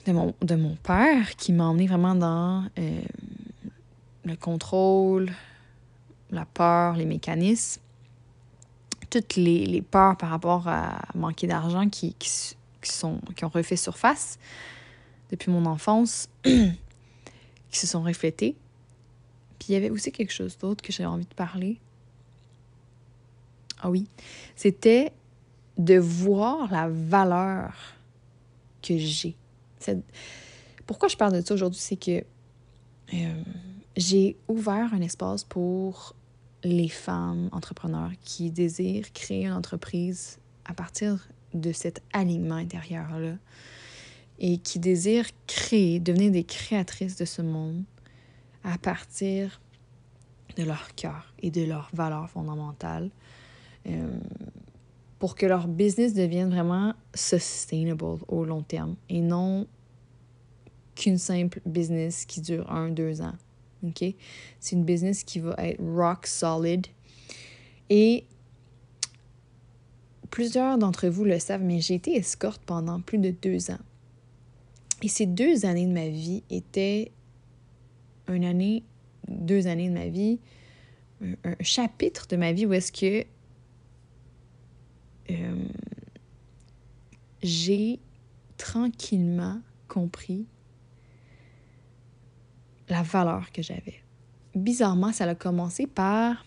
de 0.05 0.13
mon, 0.13 0.33
de 0.41 0.55
mon 0.55 0.75
père 0.75 1.35
qui 1.35 1.51
m'a 1.51 1.65
emmené 1.65 1.87
vraiment 1.87 2.15
dans 2.15 2.65
euh, 2.79 3.01
le 4.23 4.35
contrôle, 4.37 5.31
la 6.31 6.45
peur, 6.45 6.95
les 6.95 7.05
mécanismes, 7.05 7.81
toutes 9.21 9.37
les, 9.37 9.65
les 9.65 9.81
peurs 9.81 10.17
par 10.17 10.29
rapport 10.29 10.67
à 10.67 10.99
manquer 11.15 11.47
d'argent 11.47 11.87
qui, 11.87 12.15
qui, 12.19 12.29
sont, 12.83 13.21
qui 13.35 13.45
ont 13.45 13.49
refait 13.49 13.77
surface 13.77 14.37
depuis 15.31 15.51
mon 15.51 15.65
enfance, 15.65 16.27
qui 16.43 17.79
se 17.79 17.87
sont 17.87 18.03
reflétées. 18.03 18.55
Puis 19.57 19.69
il 19.69 19.73
y 19.73 19.75
avait 19.77 19.89
aussi 19.89 20.11
quelque 20.11 20.33
chose 20.33 20.57
d'autre 20.57 20.83
que 20.83 20.91
j'avais 20.91 21.07
envie 21.07 21.25
de 21.25 21.33
parler. 21.33 21.79
Ah 23.81 23.89
oui, 23.89 24.07
c'était 24.57 25.13
de 25.77 25.97
voir 25.97 26.69
la 26.71 26.89
valeur 26.89 27.73
que 28.81 28.97
j'ai. 28.97 29.35
Pourquoi 30.85 31.07
je 31.07 31.15
parle 31.15 31.33
de 31.33 31.45
ça 31.45 31.53
aujourd'hui, 31.53 31.79
c'est 31.79 31.95
que 31.95 32.23
euh, 33.13 33.43
j'ai 33.95 34.35
ouvert 34.49 34.93
un 34.93 35.01
espace 35.01 35.45
pour 35.45 36.15
les 36.63 36.89
femmes 36.89 37.49
entrepreneurs 37.51 38.11
qui 38.21 38.49
désirent 38.51 39.11
créer 39.13 39.45
une 39.45 39.53
entreprise 39.53 40.39
à 40.65 40.73
partir 40.73 41.27
de 41.53 41.71
cet 41.71 42.01
alignement 42.13 42.55
intérieur-là 42.55 43.35
et 44.39 44.57
qui 44.57 44.79
désirent 44.79 45.29
créer, 45.47 45.99
devenir 45.99 46.31
des 46.31 46.43
créatrices 46.43 47.15
de 47.15 47.25
ce 47.25 47.41
monde 47.41 47.83
à 48.63 48.77
partir 48.77 49.61
de 50.57 50.63
leur 50.63 50.93
cœur 50.95 51.33
et 51.41 51.51
de 51.51 51.63
leurs 51.63 51.89
valeurs 51.93 52.29
fondamentales 52.29 53.09
euh, 53.87 54.19
pour 55.19 55.35
que 55.35 55.45
leur 55.45 55.67
business 55.67 56.13
devienne 56.13 56.49
vraiment 56.49 56.93
sustainable 57.13 58.19
au 58.27 58.45
long 58.45 58.61
terme 58.61 58.95
et 59.09 59.21
non 59.21 59.67
qu'une 60.95 61.17
simple 61.17 61.61
business 61.65 62.25
qui 62.25 62.41
dure 62.41 62.71
un, 62.71 62.89
deux 62.89 63.21
ans. 63.21 63.35
OK? 63.83 64.03
C'est 64.59 64.75
une 64.75 64.83
business 64.83 65.23
qui 65.23 65.39
va 65.39 65.55
être 65.57 65.81
rock 65.81 66.27
solid. 66.27 66.87
Et 67.89 68.25
plusieurs 70.31 70.77
d'entre 70.77 71.07
vous 71.07 71.23
le 71.23 71.39
savent, 71.39 71.63
mais 71.63 71.79
j'ai 71.79 71.95
été 71.95 72.15
escorte 72.15 72.61
pendant 72.65 72.99
plus 73.01 73.17
de 73.17 73.31
deux 73.31 73.71
ans. 73.71 73.79
Et 75.01 75.07
ces 75.07 75.25
deux 75.25 75.65
années 75.65 75.87
de 75.87 75.91
ma 75.93 76.07
vie 76.07 76.43
étaient 76.49 77.11
une 78.27 78.45
année, 78.45 78.83
deux 79.27 79.67
années 79.67 79.89
de 79.89 79.93
ma 79.93 80.07
vie, 80.07 80.39
un, 81.21 81.55
chapitre 81.61 82.27
de 82.27 82.37
ma 82.37 82.53
vie 82.53 82.65
où 82.65 82.73
est-ce 82.73 82.91
que 82.91 83.25
euh, 85.31 85.65
j'ai 87.41 87.99
tranquillement 88.57 89.61
compris 89.87 90.45
la 92.89 93.03
valeur 93.03 93.51
que 93.51 93.61
j'avais. 93.61 94.01
Bizarrement, 94.53 95.11
ça 95.11 95.25
a 95.25 95.35
commencé 95.35 95.87
par 95.87 96.45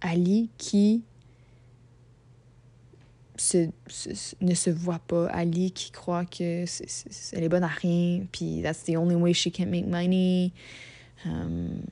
Ali 0.00 0.50
qui 0.58 1.04
ne 4.40 4.54
se 4.54 4.70
voit 4.70 4.98
pas, 4.98 5.26
Ali 5.28 5.72
qui 5.72 5.90
croit 5.90 6.24
que 6.24 6.64
elle 7.32 7.44
est 7.44 7.48
bonne 7.48 7.62
à 7.64 7.68
rien, 7.68 8.26
puis 8.32 8.60
that's 8.62 8.84
the 8.84 8.96
only 8.96 9.14
way 9.14 9.32
she 9.32 9.50
can 9.50 9.66
make 9.66 9.86
money. 9.86 10.52
Um, 11.24 11.82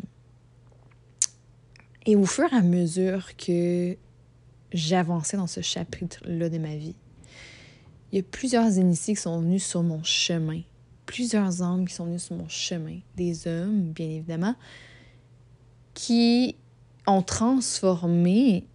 et 2.07 2.17
au 2.17 2.25
fur 2.25 2.51
et 2.53 2.57
à 2.57 2.63
mesure 2.63 3.37
que 3.37 3.97
j'avançais 4.73 5.37
dans 5.37 5.47
ce 5.47 5.61
chapitre-là 5.61 6.49
de 6.49 6.59
ma 6.59 6.77
vie, 6.77 6.97
il 8.13 8.17
y 8.17 8.21
a 8.21 8.23
plusieurs 8.23 8.77
initiés 8.79 9.15
qui 9.15 9.21
sont 9.21 9.41
venus 9.41 9.65
sur 9.65 9.83
mon 9.83 10.03
chemin 10.03 10.63
plusieurs 11.09 11.63
hommes 11.63 11.89
qui 11.89 11.95
sont 11.95 12.05
venus 12.05 12.25
sur 12.25 12.37
mon 12.37 12.49
chemin, 12.49 12.99
des 13.17 13.49
hommes, 13.49 13.93
bien 13.93 14.09
évidemment, 14.09 14.55
qui 15.95 16.55
ont 17.07 17.23
transformé 17.23 18.67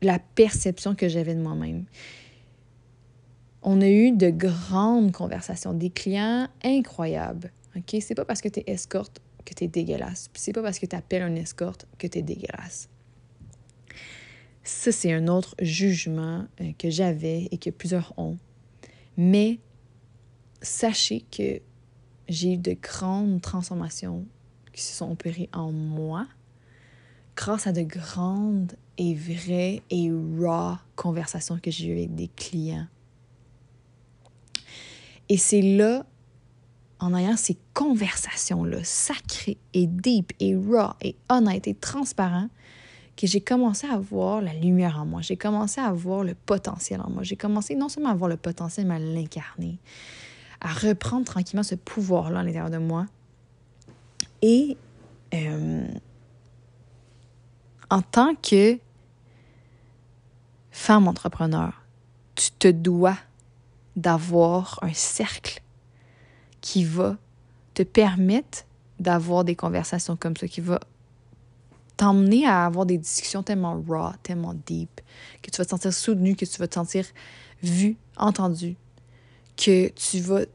la 0.00 0.20
perception 0.20 0.94
que 0.94 1.08
j'avais 1.08 1.34
de 1.34 1.42
moi-même. 1.42 1.86
On 3.62 3.80
a 3.80 3.88
eu 3.88 4.12
de 4.12 4.30
grandes 4.30 5.10
conversations, 5.10 5.74
des 5.74 5.90
clients 5.90 6.46
incroyables. 6.62 7.52
OK? 7.76 7.96
C'est 8.00 8.14
pas 8.14 8.24
parce 8.24 8.40
que 8.40 8.48
tu 8.48 8.60
es 8.60 8.64
escorte 8.68 9.20
que 9.44 9.52
tu 9.52 9.64
es 9.64 9.68
dégueulasse. 9.68 10.30
C'est 10.34 10.52
pas 10.52 10.62
parce 10.62 10.78
que 10.78 10.86
tu 10.86 10.94
appelles 10.94 11.22
un 11.22 11.34
escorte 11.34 11.84
que 11.98 12.06
tu 12.06 12.18
es 12.18 12.22
dégueulasse. 12.22 12.88
Ça, 14.62 14.92
c'est 14.92 15.12
un 15.12 15.26
autre 15.26 15.56
jugement 15.60 16.46
euh, 16.60 16.70
que 16.78 16.90
j'avais 16.90 17.48
et 17.50 17.58
que 17.58 17.70
plusieurs 17.70 18.14
ont. 18.16 18.38
Mais 19.16 19.58
sachez 20.62 21.24
que 21.30 21.60
j'ai 22.28 22.54
eu 22.54 22.58
de 22.58 22.76
grandes 22.80 23.40
transformations 23.40 24.24
qui 24.72 24.82
se 24.82 24.96
sont 24.96 25.10
opérées 25.10 25.48
en 25.52 25.72
moi 25.72 26.26
grâce 27.36 27.66
à 27.66 27.72
de 27.72 27.82
grandes 27.82 28.74
et 28.98 29.14
vraies 29.14 29.82
et 29.90 30.10
raw 30.10 30.74
conversations 30.94 31.58
que 31.58 31.70
j'ai 31.70 31.88
eues 31.88 31.92
avec 31.92 32.14
des 32.14 32.28
clients. 32.28 32.86
Et 35.28 35.38
c'est 35.38 35.62
là, 35.62 36.04
en 36.98 37.14
ayant 37.14 37.36
ces 37.36 37.56
conversations-là 37.72 38.84
sacrées 38.84 39.56
et 39.72 39.86
deep 39.86 40.32
et 40.38 40.54
raw 40.54 40.92
et 41.00 41.16
honnêtes 41.30 41.66
et 41.66 41.74
transparentes, 41.74 42.50
que 43.16 43.26
j'ai 43.26 43.40
commencé 43.40 43.86
à 43.86 43.98
voir 43.98 44.40
la 44.40 44.52
lumière 44.54 44.98
en 44.98 45.06
moi. 45.06 45.20
J'ai 45.20 45.36
commencé 45.36 45.80
à 45.80 45.92
voir 45.92 46.24
le 46.24 46.34
potentiel 46.34 47.00
en 47.00 47.10
moi. 47.10 47.22
J'ai 47.22 47.36
commencé 47.36 47.74
non 47.74 47.88
seulement 47.88 48.10
à 48.10 48.14
voir 48.14 48.28
le 48.28 48.36
potentiel, 48.36 48.86
mais 48.86 48.94
à 48.94 48.98
l'incarner 48.98 49.78
à 50.60 50.72
reprendre 50.72 51.24
tranquillement 51.24 51.62
ce 51.62 51.74
pouvoir-là 51.74 52.40
à 52.40 52.42
l'intérieur 52.42 52.70
de 52.70 52.78
moi. 52.78 53.06
Et 54.42 54.76
euh, 55.34 55.86
en 57.90 58.02
tant 58.02 58.34
que 58.34 58.78
femme 60.70 61.08
entrepreneur, 61.08 61.82
tu 62.34 62.50
te 62.52 62.68
dois 62.68 63.16
d'avoir 63.96 64.78
un 64.82 64.94
cercle 64.94 65.62
qui 66.60 66.84
va 66.84 67.16
te 67.74 67.82
permettre 67.82 68.64
d'avoir 68.98 69.44
des 69.44 69.56
conversations 69.56 70.16
comme 70.16 70.36
ça, 70.36 70.46
qui 70.46 70.60
va 70.60 70.80
t'emmener 71.96 72.46
à 72.46 72.64
avoir 72.64 72.86
des 72.86 72.98
discussions 72.98 73.42
tellement 73.42 73.82
raw, 73.86 74.12
tellement 74.22 74.54
deep, 74.54 75.00
que 75.42 75.50
tu 75.50 75.58
vas 75.58 75.64
te 75.64 75.70
sentir 75.70 75.92
soutenu, 75.92 76.34
que 76.34 76.44
tu 76.44 76.58
vas 76.58 76.68
te 76.68 76.74
sentir 76.74 77.04
vu, 77.62 77.96
entendu, 78.16 78.76
que 79.60 79.88
tu 79.90 80.20
vas 80.20 80.46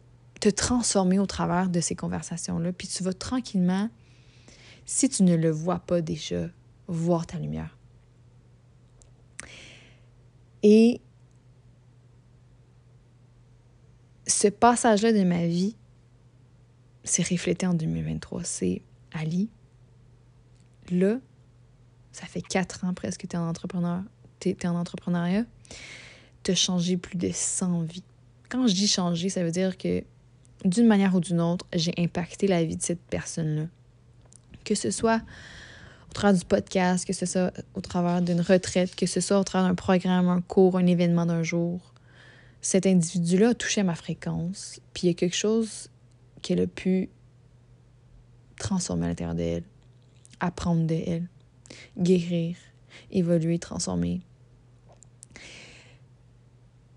te 0.42 0.50
transformer 0.50 1.20
au 1.20 1.26
travers 1.26 1.70
de 1.70 1.80
ces 1.80 1.96
conversations-là, 1.96 2.74
puis 2.74 2.88
tu 2.88 3.04
vas 3.04 3.14
tranquillement, 3.14 3.90
si 4.86 5.10
tu 5.10 5.24
ne 5.24 5.36
le 5.36 5.50
vois 5.50 5.80
pas 5.80 6.02
déjà, 6.02 6.48
voir 6.88 7.26
ta 7.26 7.38
lumière. 7.38 7.78
Et 10.64 11.00
ce 14.28 14.48
passage-là 14.48 15.14
de 15.14 15.24
ma 15.24 15.46
vie 15.46 15.76
s'est 17.04 17.24
reflété 17.24 17.68
en 17.68 17.76
2023. 17.76 18.44
C'est 18.44 18.82
Ali. 19.12 19.50
Là, 20.90 21.20
ça 22.12 22.26
fait 22.26 22.42
quatre 22.42 22.84
ans 22.84 22.94
presque 22.94 23.22
que 23.22 23.28
tu 23.28 23.36
es 23.36 23.40
en 23.40 23.48
entrepreneur, 23.48 24.02
tu 24.40 24.50
es, 24.50 24.68
en 24.68 24.76
entrepreneuriat. 24.76 25.46
Tu 26.44 26.52
as 26.52 26.56
changé 26.56 26.98
plus 26.98 27.18
de 27.18 27.30
100 27.32 27.84
vies 27.84 28.04
quand 28.50 28.68
je 28.68 28.74
dis 28.74 28.88
changer, 28.88 29.30
ça 29.30 29.44
veut 29.44 29.52
dire 29.52 29.78
que 29.78 30.04
d'une 30.64 30.88
manière 30.88 31.16
ou 31.16 31.20
d'une 31.20 31.42
autre, 31.42 31.66
j'ai 31.74 31.94
impacté 31.98 32.48
la 32.48 32.64
vie 32.64 32.78
de 32.78 32.82
cette 32.82 33.02
personne-là. 33.02 33.66
Que 34.64 34.76
ce 34.76 34.92
soit 34.92 35.22
au 36.10 36.14
travers 36.14 36.38
du 36.38 36.46
podcast, 36.46 37.06
que 37.06 37.14
ce 37.14 37.26
soit 37.26 37.52
au 37.76 37.82
travers 37.82 38.22
d'une 38.22 38.42
retraite, 38.42 38.96
que 38.96 39.06
ce 39.06 39.22
soit 39.22 39.40
au 39.40 39.44
travers 39.44 39.70
d'un 39.70 39.76
programme, 39.76 40.28
un 40.28 40.42
cours, 40.42 40.78
un 40.78 40.86
événement 40.86 41.26
d'un 41.26 41.44
jour, 41.44 41.94
cet 42.62 42.88
individu-là 42.88 43.50
a 43.50 43.54
touché 43.54 43.84
ma 43.84 43.94
fréquence, 43.94 44.80
puis 44.94 45.04
il 45.04 45.08
y 45.08 45.12
a 45.12 45.14
quelque 45.14 45.36
chose 45.36 45.90
qu'elle 46.42 46.62
a 46.62 46.68
pu 46.68 47.10
transformer 48.58 49.06
à 49.06 49.10
l'intérieur 49.10 49.36
d'elle, 49.36 49.64
apprendre 50.40 50.88
d'elle, 50.88 51.28
guérir, 51.96 52.56
évoluer, 53.12 53.60
transformer. 53.60 54.22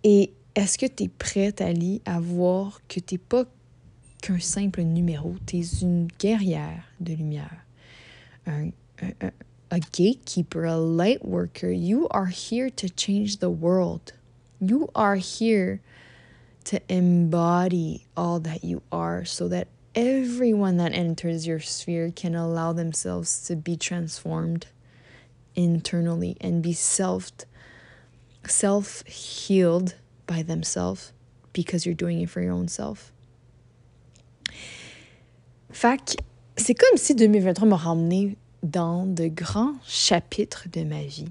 Et 0.05 0.33
est-ce 0.59 0.77
que 0.77 0.87
tu 0.87 1.05
es 1.05 1.09
prête, 1.09 1.61
Ali, 1.61 2.03
à 2.05 2.19
voir 2.19 2.81
que 2.89 2.99
tu 2.99 3.15
n'es 3.15 3.19
pas 3.19 3.45
qu'un 4.21 4.41
simple 4.41 4.83
numéro? 4.83 5.37
Tu 5.47 5.59
es 5.59 5.83
une 5.83 6.09
guerrière 6.19 6.83
de 6.99 7.15
lumière, 7.15 7.65
un, 8.45 8.71
un, 9.01 9.31
a 9.71 9.79
gatekeeper, 9.79 10.65
a 10.65 10.77
light 10.77 11.25
worker. 11.25 11.71
You 11.71 12.09
are 12.11 12.27
here 12.27 12.71
to 12.71 12.89
change 12.89 13.39
the 13.39 13.51
world. 13.51 14.15
You 14.61 14.89
are 14.97 15.15
here 15.15 15.81
to 16.65 16.81
embody 16.89 18.07
all 18.17 18.41
that 18.41 18.65
you 18.65 18.83
are 18.91 19.25
so 19.25 19.47
that 19.49 19.69
everyone 19.95 20.77
that 20.79 20.93
enters 20.93 21.47
your 21.47 21.61
sphere 21.61 22.11
can 22.11 22.35
allow 22.35 22.73
themselves 22.73 23.45
to 23.47 23.55
be 23.55 23.77
transformed 23.77 24.67
internally 25.55 26.37
and 26.41 26.65
be 26.65 26.73
self 26.73 27.31
self 28.45 29.07
healed 29.07 29.95
by 30.29 30.45
themselves 30.45 31.13
because 31.53 31.85
you're 31.85 31.97
doing 31.97 32.21
it 32.21 32.29
for 32.29 32.41
your 32.41 32.53
own 32.53 32.69
self. 32.69 33.13
Fait 35.71 36.17
c'est 36.57 36.75
comme 36.75 36.97
si 36.97 37.15
2023 37.15 37.69
m'a 37.69 37.77
ramené 37.77 38.37
dans 38.63 39.07
de 39.07 39.29
grands 39.29 39.75
chapitres 39.87 40.67
de 40.73 40.83
ma 40.85 41.03
vie 41.03 41.31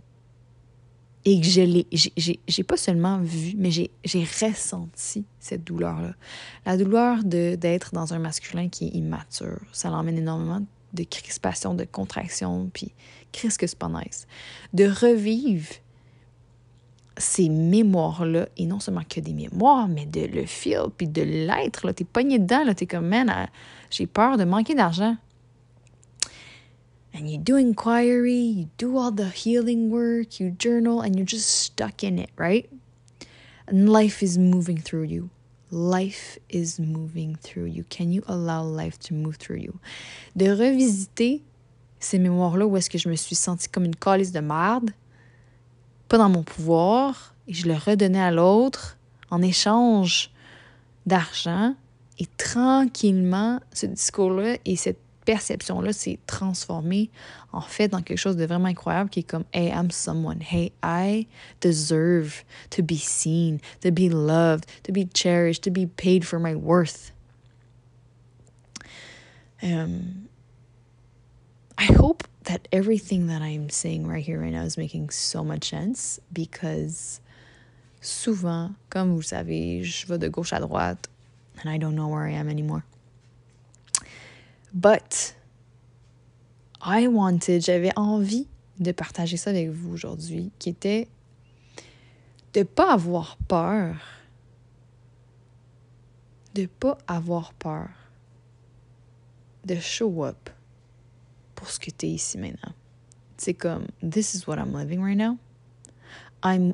et 1.26 1.42
que 1.42 1.48
je 1.48 2.40
j'ai 2.48 2.64
pas 2.64 2.78
seulement 2.78 3.20
vu, 3.20 3.54
mais 3.58 3.70
j'ai 3.70 3.92
ressenti 4.06 5.26
cette 5.40 5.66
douleur-là. 5.66 6.14
La 6.66 6.78
douleur 6.78 7.24
d'être 7.26 7.94
dans 7.94 8.14
un 8.14 8.20
masculin 8.20 8.70
qui 8.70 8.86
est 8.86 8.92
immature, 8.92 9.60
ça 9.74 9.90
l'emmène 9.90 10.18
énormément 10.18 10.66
de 10.94 11.04
crispation, 11.04 11.74
de 11.74 11.84
contraction, 11.84 12.70
puis 12.74 12.94
qu'est-ce 13.34 13.60
que 13.60 13.68
c'est 13.68 13.78
pas 13.78 13.90
nice. 13.90 14.26
De 14.74 14.86
revivre 14.86 15.68
ces 17.18 17.50
mémoires-là, 17.50 18.48
et 18.58 18.66
non 18.66 18.80
seulement 18.80 19.04
que 19.08 19.20
des 19.20 19.34
mémoires, 19.34 19.88
mais 19.88 20.06
de 20.06 20.26
le 20.26 20.46
feel, 20.46 20.86
puis 20.96 21.08
de 21.08 21.22
l'être, 21.22 21.92
t'es 21.92 22.04
pogné 22.04 22.40
dedans, 22.40 22.74
t'es 22.74 22.86
comme, 22.86 23.08
man, 23.08 23.48
j'ai 23.90 24.08
peur 24.08 24.38
de 24.38 24.44
manquer 24.44 24.76
d'argent. 24.76 25.18
and 27.18 27.30
you 27.30 27.38
do 27.38 27.56
inquiry, 27.56 28.36
you 28.36 28.70
do 28.78 28.96
all 28.96 29.12
the 29.12 29.30
healing 29.30 29.90
work, 29.90 30.40
you 30.40 30.52
journal, 30.52 31.02
and 31.02 31.16
you're 31.16 31.26
just 31.26 31.50
stuck 31.50 32.04
in 32.04 32.20
it, 32.20 32.30
right? 32.38 32.70
And 33.68 33.90
life 33.90 34.22
is 34.22 34.38
moving 34.38 34.78
through 34.78 35.06
you. 35.06 35.32
Life 35.72 36.38
is 36.48 36.80
moving 36.80 37.36
through 37.36 37.66
you. 37.66 37.86
Can 37.90 38.12
you 38.12 38.24
allow 38.28 38.64
life 38.64 39.00
to 39.00 39.16
move 39.16 39.38
through 39.38 39.58
you? 39.58 39.80
De 40.36 40.46
revisiter 40.46 41.42
ces 42.00 42.20
mémoires-là 42.20 42.68
où 42.68 42.78
est-ce 42.78 42.90
que 42.90 43.00
je 43.00 43.10
me 43.10 43.16
suis 43.16 43.36
sentie 43.36 43.68
comme 43.68 43.86
une 43.86 43.96
calice 43.96 44.32
de 44.32 44.40
merde, 44.40 44.92
pas 46.08 46.18
dans 46.18 46.30
mon 46.30 46.44
pouvoir, 46.44 47.34
et 47.48 47.54
je 47.54 47.68
le 47.68 47.76
redonnais 47.76 48.22
à 48.22 48.32
l'autre 48.32 48.98
en 49.30 49.42
échange 49.42 50.32
d'argent. 51.06 51.76
Et 52.20 52.26
tranquillement, 52.38 53.60
ce 53.74 53.86
discours-là 53.86 54.58
et 54.66 54.76
cette 54.76 55.00
perception-là 55.26 55.92
s'est 55.92 56.20
transformée 56.26 57.10
en 57.52 57.60
fait 57.62 57.90
dans 57.90 58.02
quelque 58.02 58.18
chose 58.18 58.38
de 58.38 58.46
vraiment 58.46 58.70
incroyable 58.70 59.10
qui 59.10 59.20
est 59.20 59.24
comme 59.24 59.44
Hey, 59.54 59.68
I'm 59.70 59.92
someone. 59.92 60.40
Hey, 60.42 60.72
I 60.82 61.28
deserve 61.60 62.44
to 62.72 62.82
be 62.82 62.98
seen, 62.98 63.60
to 63.82 63.92
be 63.92 64.10
loved, 64.10 64.66
to 64.84 64.94
be 64.94 65.06
cherished, 65.14 65.64
to 65.64 65.70
be 65.70 65.86
paid 65.86 66.26
for 66.26 66.40
my 66.40 66.56
worth. 66.56 67.12
Um, 69.62 70.30
I 71.78 71.86
hope 71.86 72.24
that 72.48 72.68
everything 72.72 73.28
that 73.28 73.42
I'm 73.42 73.70
saying 73.70 74.08
right 74.08 74.24
here, 74.24 74.40
right 74.40 74.54
now, 74.54 74.64
is 74.64 74.78
making 74.78 75.10
so 75.10 75.44
much 75.44 75.70
sense 75.70 76.20
because 76.32 77.20
souvent, 78.00 78.74
comme 78.90 79.10
vous 79.12 79.18
le 79.18 79.24
savez, 79.24 79.84
je 79.84 80.08
vais 80.08 80.18
de 80.18 80.30
gauche 80.30 80.54
à 80.54 80.60
droite 80.60 81.10
and 81.62 81.70
I 81.70 81.78
don't 81.78 81.96
know 81.96 82.08
where 82.08 82.26
I 82.26 82.32
am 82.32 82.48
anymore. 82.48 82.86
But 84.74 85.34
I 86.82 87.08
wanted, 87.08 87.64
j'avais 87.64 87.92
envie 87.98 88.48
de 88.80 88.94
partager 88.94 89.36
ça 89.36 89.50
avec 89.50 89.70
vous 89.70 89.92
aujourd'hui, 89.94 90.52
qui 90.58 90.70
était 90.70 91.08
de 92.54 92.64
pas 92.64 92.94
avoir 92.94 93.38
peur. 93.48 93.96
De 96.56 96.66
pas 96.66 96.98
avoir 97.08 97.54
peur. 97.54 97.90
De 99.66 99.76
show 99.76 100.24
up 100.24 100.50
pour 101.58 101.70
ce 101.70 101.80
que 101.80 101.92
tu 101.92 102.06
es 102.06 102.10
ici 102.12 102.38
maintenant. 102.38 102.74
C'est 103.36 103.56
comme, 103.56 103.88
this 104.02 104.34
is 104.34 104.48
what 104.48 104.58
I'm 104.58 104.74
living 104.74 105.02
right 105.04 105.18
now. 105.18 105.38
I'm 106.44 106.74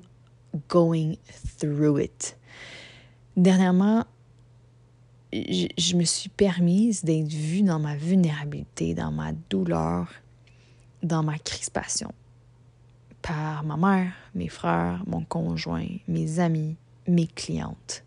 going 0.68 1.18
through 1.58 1.98
it. 2.00 2.38
Dernièrement, 3.36 4.06
je, 5.32 5.96
me 5.96 6.04
suis 6.04 6.30
permise 6.30 7.04
d'être 7.04 7.32
vue 7.32 7.64
dans 7.64 7.80
ma 7.80 7.96
vulnérabilité, 7.96 8.94
dans 8.94 9.12
ma 9.12 9.32
douleur, 9.50 10.14
dans 11.02 11.24
ma 11.24 11.40
crispation 11.40 12.12
par 13.24 13.64
ma 13.64 13.78
mère, 13.78 14.14
mes 14.36 14.50
frères, 14.50 15.02
mon 15.08 15.24
conjoint, 15.24 15.88
mes 16.10 16.40
amis, 16.40 16.76
mes 17.08 17.26
clientes. 17.26 18.04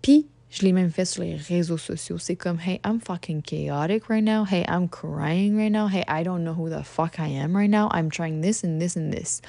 Puis, 0.00 0.28
je 0.52 0.62
l'ai 0.62 0.72
même 0.72 0.90
fait 0.90 1.06
sur 1.06 1.22
les 1.22 1.34
réseaux 1.34 1.78
sociaux. 1.78 2.18
C'est 2.18 2.36
comme, 2.36 2.60
hey, 2.60 2.78
I'm 2.84 3.00
fucking 3.00 3.42
chaotic 3.42 4.04
right 4.08 4.22
now. 4.22 4.44
Hey, 4.44 4.64
I'm 4.68 4.88
crying 4.88 5.56
right 5.56 5.72
now. 5.72 5.88
Hey, 5.88 6.04
I 6.06 6.22
don't 6.22 6.44
know 6.44 6.54
who 6.54 6.68
the 6.68 6.84
fuck 6.84 7.18
I 7.18 7.28
am 7.28 7.56
right 7.56 7.70
now. 7.70 7.88
I'm 7.90 8.10
trying 8.10 8.42
this 8.42 8.62
and 8.62 8.78
this 8.78 8.94
and 8.94 9.10
this. 9.10 9.40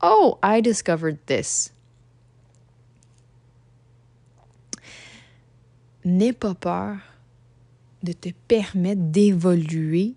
Oh, 0.00 0.38
I 0.42 0.62
discovered 0.62 1.18
this. 1.26 1.72
n'aie 6.04 6.32
pas 6.32 6.54
peur 6.54 6.96
de 8.02 8.12
te 8.12 8.30
permettre 8.48 9.02
d'évoluer 9.02 10.14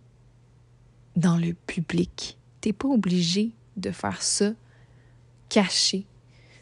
dans 1.16 1.38
le 1.38 1.54
public. 1.54 2.38
Tu 2.62 2.70
n'es 2.70 2.74
pas 2.74 2.88
obligé 2.88 3.52
de 3.78 3.92
faire 3.92 4.22
ça 4.22 4.52
caché. 5.50 6.06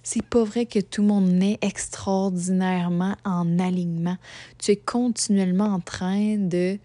C'est 0.04 0.22
pas 0.22 0.43
vrai 0.43 0.66
que 0.66 0.80
tout 0.80 1.01
le 1.01 1.08
monde 1.08 1.41
est 1.41 1.58
extraordinairement 1.62 3.16
en 3.24 3.58
alignement. 3.58 4.18
Tu 4.58 4.72
es 4.72 4.76
continuellement 4.76 5.68
en 5.68 5.80
train 5.80 6.38
de 6.38 6.78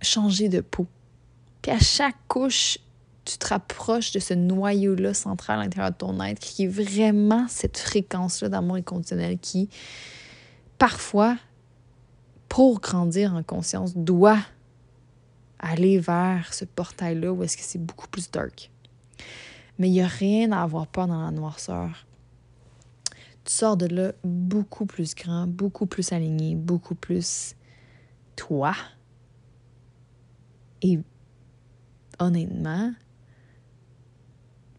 changer 0.00 0.48
de 0.48 0.60
peau. 0.60 0.86
Puis 1.60 1.70
à 1.70 1.78
chaque 1.78 2.16
couche 2.26 2.78
tu 3.24 3.38
te 3.38 3.48
rapproches 3.48 4.12
de 4.12 4.18
ce 4.18 4.34
noyau-là 4.34 5.14
central 5.14 5.60
à 5.60 5.62
l'intérieur 5.62 5.92
de 5.92 5.96
ton 5.96 6.20
être, 6.22 6.40
qui 6.40 6.64
est 6.64 6.68
vraiment 6.68 7.46
cette 7.48 7.78
fréquence-là 7.78 8.48
d'amour 8.48 8.76
inconditionnel 8.76 9.38
qui, 9.38 9.68
parfois, 10.78 11.36
pour 12.48 12.80
grandir 12.80 13.34
en 13.34 13.42
conscience, 13.42 13.96
doit 13.96 14.40
aller 15.58 15.98
vers 15.98 16.52
ce 16.52 16.64
portail-là 16.64 17.32
où 17.32 17.42
est-ce 17.44 17.56
que 17.56 17.62
c'est 17.62 17.78
beaucoup 17.78 18.08
plus 18.08 18.30
dark. 18.30 18.70
Mais 19.78 19.88
il 19.88 19.92
n'y 19.92 20.02
a 20.02 20.06
rien 20.06 20.52
à 20.52 20.62
avoir 20.62 20.86
peur 20.86 21.06
dans 21.06 21.22
la 21.22 21.30
noirceur. 21.30 22.06
Tu 23.44 23.52
sors 23.52 23.76
de 23.76 23.86
là 23.86 24.12
beaucoup 24.22 24.86
plus 24.86 25.14
grand, 25.14 25.46
beaucoup 25.46 25.86
plus 25.86 26.12
aligné, 26.12 26.54
beaucoup 26.54 26.94
plus 26.94 27.56
toi. 28.36 28.74
Et 30.82 31.00
honnêtement, 32.18 32.92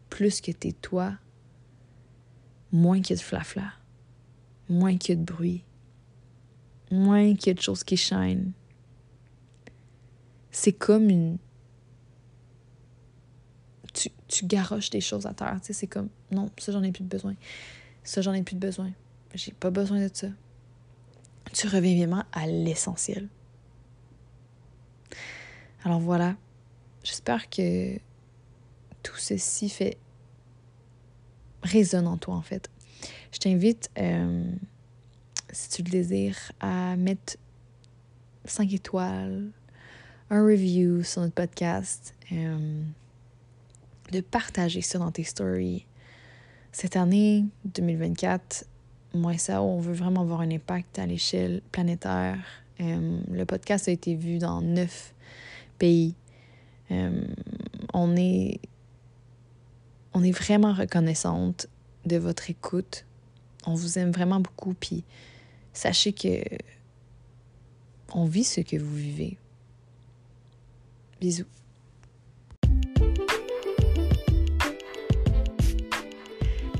plus 0.08 0.40
que 0.40 0.52
t'es 0.52 0.72
toi, 0.72 1.14
moins 2.72 3.00
qu'il 3.00 3.16
y 3.16 3.18
a 3.18 3.22
de 3.22 3.24
flafla, 3.24 3.72
moins 4.68 4.96
qu'il 4.96 5.14
y 5.14 5.18
a 5.18 5.20
de 5.20 5.24
bruit, 5.24 5.64
moins 6.90 7.34
qu'il 7.34 7.48
y 7.48 7.50
a 7.50 7.54
de 7.54 7.60
choses 7.60 7.84
qui 7.84 7.96
shine. 7.96 8.52
C'est 10.50 10.72
comme 10.72 11.10
une. 11.10 11.38
Tu, 14.34 14.46
garoches 14.46 14.90
des 14.90 15.00
choses 15.00 15.26
à 15.26 15.34
terre. 15.34 15.58
Tu 15.60 15.68
sais, 15.68 15.72
c'est 15.72 15.86
comme 15.86 16.08
non, 16.30 16.50
ça 16.58 16.72
j'en 16.72 16.82
ai 16.82 16.92
plus 16.92 17.04
de 17.04 17.08
besoin. 17.08 17.34
Ça 18.02 18.20
j'en 18.20 18.32
ai 18.32 18.42
plus 18.42 18.56
de 18.56 18.60
besoin. 18.60 18.90
J'ai 19.34 19.52
pas 19.52 19.70
besoin 19.70 20.00
de 20.00 20.10
ça. 20.12 20.28
Tu 21.52 21.68
reviens 21.68 21.96
vraiment 21.96 22.24
à 22.32 22.46
l'essentiel. 22.46 23.28
Alors 25.84 26.00
voilà. 26.00 26.36
J'espère 27.02 27.50
que 27.50 27.98
tout 29.02 29.16
ceci 29.16 29.68
fait 29.68 29.98
résonne 31.62 32.06
en 32.06 32.16
toi, 32.16 32.34
en 32.34 32.42
fait. 32.42 32.70
Je 33.32 33.38
t'invite, 33.38 33.90
euh, 33.98 34.44
si 35.50 35.68
tu 35.70 35.82
le 35.82 35.90
désires, 35.90 36.52
à 36.60 36.96
mettre 36.96 37.36
5 38.44 38.72
étoiles, 38.72 39.50
un 40.30 40.44
review 40.44 41.02
sur 41.02 41.22
notre 41.22 41.34
podcast, 41.34 42.14
euh, 42.32 42.82
de 44.14 44.20
partager 44.20 44.80
ça 44.80 44.98
dans 44.98 45.10
tes 45.10 45.24
stories. 45.24 45.86
Cette 46.72 46.96
année, 46.96 47.44
2024, 47.66 48.64
moi 49.14 49.36
ça, 49.38 49.62
on 49.62 49.80
veut 49.80 49.92
vraiment 49.92 50.22
avoir 50.22 50.40
un 50.40 50.50
impact 50.50 50.98
à 50.98 51.06
l'échelle 51.06 51.62
planétaire. 51.72 52.38
Euh, 52.80 53.18
le 53.30 53.44
podcast 53.44 53.88
a 53.88 53.92
été 53.92 54.14
vu 54.14 54.38
dans 54.38 54.60
neuf 54.60 55.14
pays. 55.78 56.14
on 57.92 58.16
est 58.16 58.60
on 60.12 60.22
est 60.22 60.30
vraiment 60.30 60.72
reconnaissante 60.72 61.66
de 62.06 62.16
votre 62.16 62.48
écoute. 62.48 63.04
On 63.66 63.74
vous 63.74 63.98
aime 63.98 64.12
vraiment 64.12 64.38
beaucoup, 64.38 64.74
puis 64.74 65.02
sachez 65.72 66.12
que 66.12 66.40
on 68.14 68.26
vit 68.26 68.44
ce 68.44 68.60
que 68.60 68.76
vous 68.76 68.94
vivez. 68.94 69.36
Bisous. 71.20 71.46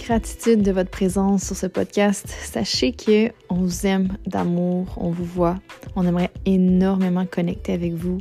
Gratitude 0.07 0.61
de 0.61 0.71
votre 0.71 0.91
présence 0.91 1.45
sur 1.45 1.57
ce 1.57 1.67
podcast. 1.67 2.29
Sachez 2.29 2.93
que 2.93 3.31
on 3.49 3.55
vous 3.55 3.87
aime 3.87 4.19
d'amour, 4.27 4.87
on 4.99 5.09
vous 5.09 5.25
voit. 5.25 5.57
On 5.97 6.07
aimerait 6.07 6.31
énormément 6.45 7.25
connecter 7.25 7.73
avec 7.73 7.95
vous 7.95 8.19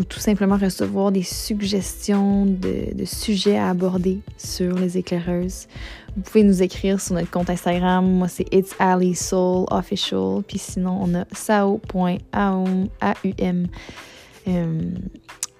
ou 0.00 0.04
tout 0.04 0.18
simplement 0.18 0.56
recevoir 0.56 1.12
des 1.12 1.22
suggestions 1.22 2.44
de, 2.44 3.04
sujets 3.04 3.56
à 3.56 3.68
aborder 3.68 4.18
sur 4.36 4.74
les 4.74 4.98
éclaireuses, 4.98 5.68
vous 6.16 6.22
pouvez 6.22 6.42
nous 6.42 6.60
écrire 6.60 7.00
sur 7.00 7.14
notre 7.14 7.30
compte 7.30 7.50
Instagram. 7.50 8.04
Moi, 8.04 8.26
c'est 8.26 8.52
It's 8.52 8.74
Ali 8.80 9.14
Soul 9.14 9.66
Official. 9.70 10.42
Puis 10.48 10.58
sinon, 10.58 10.98
on 11.02 11.14
a 11.14 11.24
sao.aum. 11.30 12.88
Euh, 14.48 14.90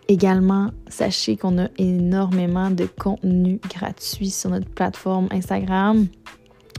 également, 0.08 0.70
sachez 0.88 1.36
qu'on 1.36 1.58
a 1.58 1.68
énormément 1.78 2.70
de 2.70 2.86
contenu 2.86 3.60
gratuit 3.68 4.30
sur 4.30 4.50
notre 4.50 4.68
plateforme 4.68 5.28
Instagram. 5.30 6.06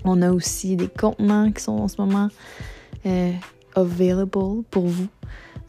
On 0.05 0.21
a 0.21 0.31
aussi 0.31 0.75
des 0.75 0.87
contenants 0.89 1.51
qui 1.51 1.63
sont 1.63 1.77
en 1.77 1.87
ce 1.87 1.99
moment 1.99 2.29
euh, 3.05 3.31
available 3.75 4.63
pour 4.69 4.87
vous 4.87 5.07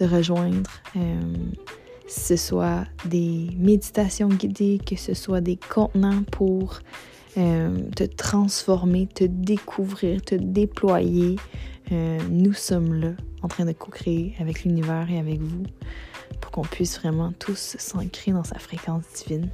de 0.01 0.07
rejoindre. 0.07 0.71
Euh, 0.97 1.21
ce 2.07 2.37
soit 2.37 2.85
des 3.07 3.49
méditations 3.57 4.29
guidées, 4.29 4.79
que 4.85 4.97
ce 4.97 5.15
soit 5.15 5.41
des 5.41 5.57
contenants 5.57 6.23
pour 6.31 6.81
euh, 7.37 7.77
te 7.97 8.05
transformer, 8.05 9.07
te 9.07 9.25
découvrir, 9.25 10.23
te 10.23 10.35
déployer. 10.35 11.37
Euh, 11.93 12.19
nous 12.31 12.53
sommes 12.53 12.95
là, 12.95 13.11
en 13.43 13.49
train 13.49 13.65
de 13.65 13.73
co-créer 13.73 14.35
avec 14.39 14.65
l'univers 14.65 15.11
et 15.11 15.19
avec 15.19 15.41
vous, 15.41 15.65
pour 16.45 16.51
qu'on 16.51 16.63
puisse 16.63 16.99
vraiment 16.99 17.33
tous 17.39 17.77
s'ancrer 17.79 18.33
dans 18.33 18.45
sa 18.45 18.59
fréquence 18.59 19.05
divine. 19.17 19.49